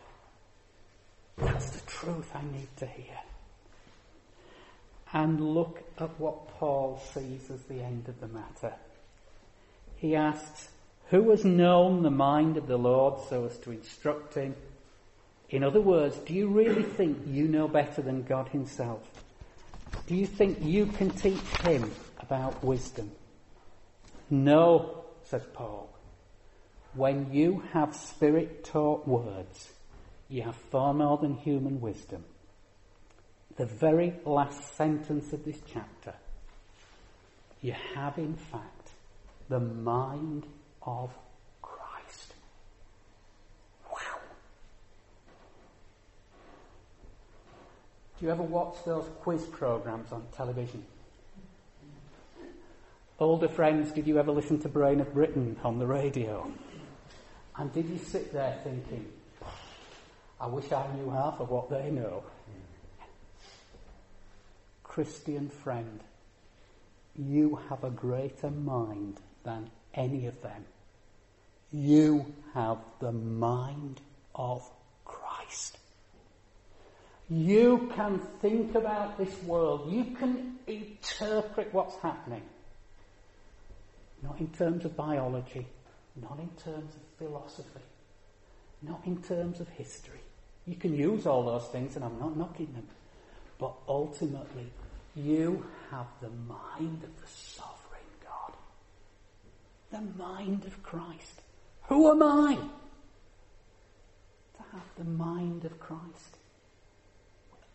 that's 1.36 1.72
the 1.72 1.86
truth 1.86 2.30
I 2.34 2.40
need 2.40 2.74
to 2.78 2.86
hear. 2.86 3.20
And 5.12 5.52
look 5.52 5.82
at 5.98 6.18
what 6.18 6.48
Paul 6.56 7.02
sees 7.12 7.50
as 7.50 7.62
the 7.64 7.82
end 7.82 8.08
of 8.08 8.18
the 8.18 8.28
matter. 8.28 8.72
He 9.96 10.14
asks, 10.14 10.68
Who 11.10 11.30
has 11.30 11.44
known 11.44 12.02
the 12.02 12.10
mind 12.10 12.56
of 12.56 12.66
the 12.66 12.76
Lord 12.76 13.20
so 13.28 13.46
as 13.46 13.58
to 13.58 13.72
instruct 13.72 14.34
him? 14.34 14.54
In 15.48 15.62
other 15.62 15.80
words, 15.80 16.16
do 16.18 16.34
you 16.34 16.48
really 16.48 16.82
think 16.82 17.18
you 17.26 17.46
know 17.46 17.68
better 17.68 18.02
than 18.02 18.24
God 18.24 18.48
Himself? 18.48 19.08
Do 20.06 20.16
you 20.16 20.26
think 20.26 20.58
you 20.60 20.86
can 20.86 21.10
teach 21.10 21.40
Him 21.62 21.90
about 22.18 22.64
wisdom? 22.64 23.12
No, 24.28 25.04
says 25.24 25.46
Paul. 25.52 25.88
when 26.94 27.32
you 27.32 27.62
have 27.72 27.94
spirit 27.94 28.64
taught 28.64 29.06
words, 29.06 29.68
you 30.28 30.42
have 30.42 30.56
far 30.56 30.94
more 30.94 31.18
than 31.18 31.34
human 31.34 31.80
wisdom. 31.80 32.24
The 33.56 33.66
very 33.66 34.14
last 34.24 34.74
sentence 34.76 35.32
of 35.32 35.44
this 35.44 35.60
chapter, 35.66 36.14
you 37.60 37.74
have 37.94 38.18
in 38.18 38.34
fact 38.34 38.75
the 39.48 39.60
mind 39.60 40.46
of 40.82 41.10
Christ. 41.62 42.34
Wow. 43.90 44.18
Do 48.18 48.26
you 48.26 48.30
ever 48.32 48.42
watch 48.42 48.76
those 48.84 49.08
quiz 49.20 49.44
programs 49.44 50.12
on 50.12 50.24
television? 50.36 50.84
Older 53.18 53.48
friends, 53.48 53.92
did 53.92 54.06
you 54.06 54.18
ever 54.18 54.30
listen 54.30 54.60
to 54.60 54.68
Brain 54.68 55.00
of 55.00 55.14
Britain 55.14 55.56
on 55.64 55.78
the 55.78 55.86
radio? 55.86 56.50
And 57.56 57.72
did 57.72 57.88
you 57.88 57.98
sit 57.98 58.32
there 58.32 58.58
thinking, 58.62 59.06
I 60.38 60.46
wish 60.46 60.70
I 60.70 60.86
knew 60.94 61.08
half 61.10 61.40
of 61.40 61.48
what 61.48 61.70
they 61.70 61.90
know? 61.90 62.24
Christian 64.82 65.48
friend, 65.48 66.00
you 67.14 67.58
have 67.70 67.84
a 67.84 67.90
greater 67.90 68.50
mind 68.50 69.20
than 69.46 69.70
any 69.94 70.26
of 70.26 70.42
them. 70.42 70.66
You 71.72 72.34
have 72.52 72.78
the 73.00 73.12
mind 73.12 74.00
of 74.34 74.62
Christ. 75.04 75.78
You 77.30 77.90
can 77.94 78.20
think 78.40 78.74
about 78.74 79.16
this 79.18 79.42
world. 79.44 79.90
You 79.90 80.04
can 80.04 80.58
interpret 80.66 81.72
what's 81.72 81.96
happening. 81.96 82.42
Not 84.22 84.38
in 84.38 84.48
terms 84.48 84.84
of 84.84 84.96
biology, 84.96 85.66
not 86.20 86.38
in 86.38 86.48
terms 86.62 86.94
of 86.94 87.02
philosophy, 87.18 87.80
not 88.82 89.00
in 89.06 89.22
terms 89.22 89.60
of 89.60 89.68
history. 89.70 90.20
You 90.66 90.76
can 90.76 90.94
use 90.94 91.26
all 91.26 91.44
those 91.44 91.66
things, 91.68 91.96
and 91.96 92.04
I'm 92.04 92.18
not 92.18 92.36
knocking 92.36 92.72
them. 92.72 92.86
But 93.58 93.72
ultimately, 93.88 94.70
you 95.14 95.66
have 95.90 96.06
the 96.20 96.30
mind 96.30 97.04
of 97.04 97.16
the 97.20 97.26
God. 97.58 97.75
The 99.96 100.22
mind 100.22 100.66
of 100.66 100.82
Christ. 100.82 101.40
Who 101.84 102.10
am 102.10 102.22
I? 102.22 102.54
To 104.56 104.62
have 104.72 104.84
the 104.98 105.04
mind 105.04 105.64
of 105.64 105.80
Christ. 105.80 106.36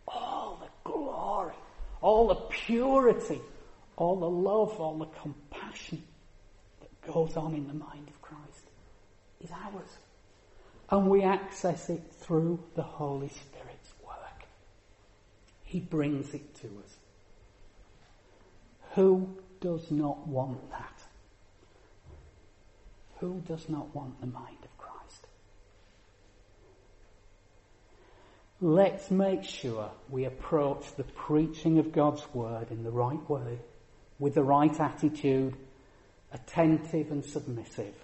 All 0.06 0.60
the 0.60 0.88
glory, 0.88 1.56
all 2.00 2.28
the 2.28 2.36
purity, 2.36 3.40
all 3.96 4.20
the 4.20 4.30
love, 4.30 4.78
all 4.78 4.98
the 4.98 5.06
compassion 5.20 6.04
that 6.80 7.12
goes 7.12 7.36
on 7.36 7.54
in 7.54 7.66
the 7.66 7.74
mind 7.74 8.06
of 8.08 8.22
Christ 8.22 8.70
is 9.40 9.50
ours. 9.50 9.98
And 10.90 11.10
we 11.10 11.24
access 11.24 11.90
it 11.90 12.02
through 12.20 12.62
the 12.76 12.82
Holy 12.82 13.30
Spirit's 13.30 13.92
work. 14.06 14.44
He 15.64 15.80
brings 15.80 16.34
it 16.34 16.54
to 16.60 16.66
us. 16.66 16.96
Who 18.94 19.28
does 19.60 19.90
not 19.90 20.28
want 20.28 20.70
that? 20.70 20.91
Who 23.22 23.40
does 23.46 23.68
not 23.70 23.94
want 23.94 24.20
the 24.20 24.26
mind 24.26 24.58
of 24.62 24.76
Christ? 24.76 25.26
Let's 28.60 29.10
make 29.10 29.44
sure 29.44 29.90
we 30.10 30.26
approach 30.26 30.94
the 30.96 31.04
preaching 31.04 31.78
of 31.78 31.92
God's 31.92 32.22
word 32.34 32.70
in 32.70 32.82
the 32.82 32.90
right 32.90 33.30
way, 33.30 33.60
with 34.18 34.34
the 34.34 34.42
right 34.42 34.78
attitude, 34.78 35.54
attentive 36.32 37.10
and 37.10 37.24
submissive 37.24 37.94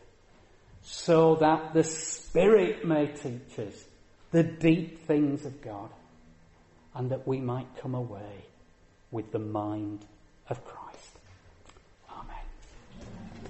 so 0.83 1.37
that 1.37 1.75
the 1.75 1.85
Spirit 1.85 2.85
may 2.87 3.09
teach 3.09 3.59
us 3.59 3.85
the 4.31 4.43
deep 4.43 5.07
things 5.07 5.45
of 5.45 5.61
God 5.61 5.91
and 6.95 7.11
that 7.11 7.27
we 7.27 7.41
might 7.41 7.77
come 7.77 7.95
away 7.95 8.45
with 9.11 9.31
the 9.33 9.39
mind 9.39 10.05
of 10.49 10.65
Christ. 10.65 10.88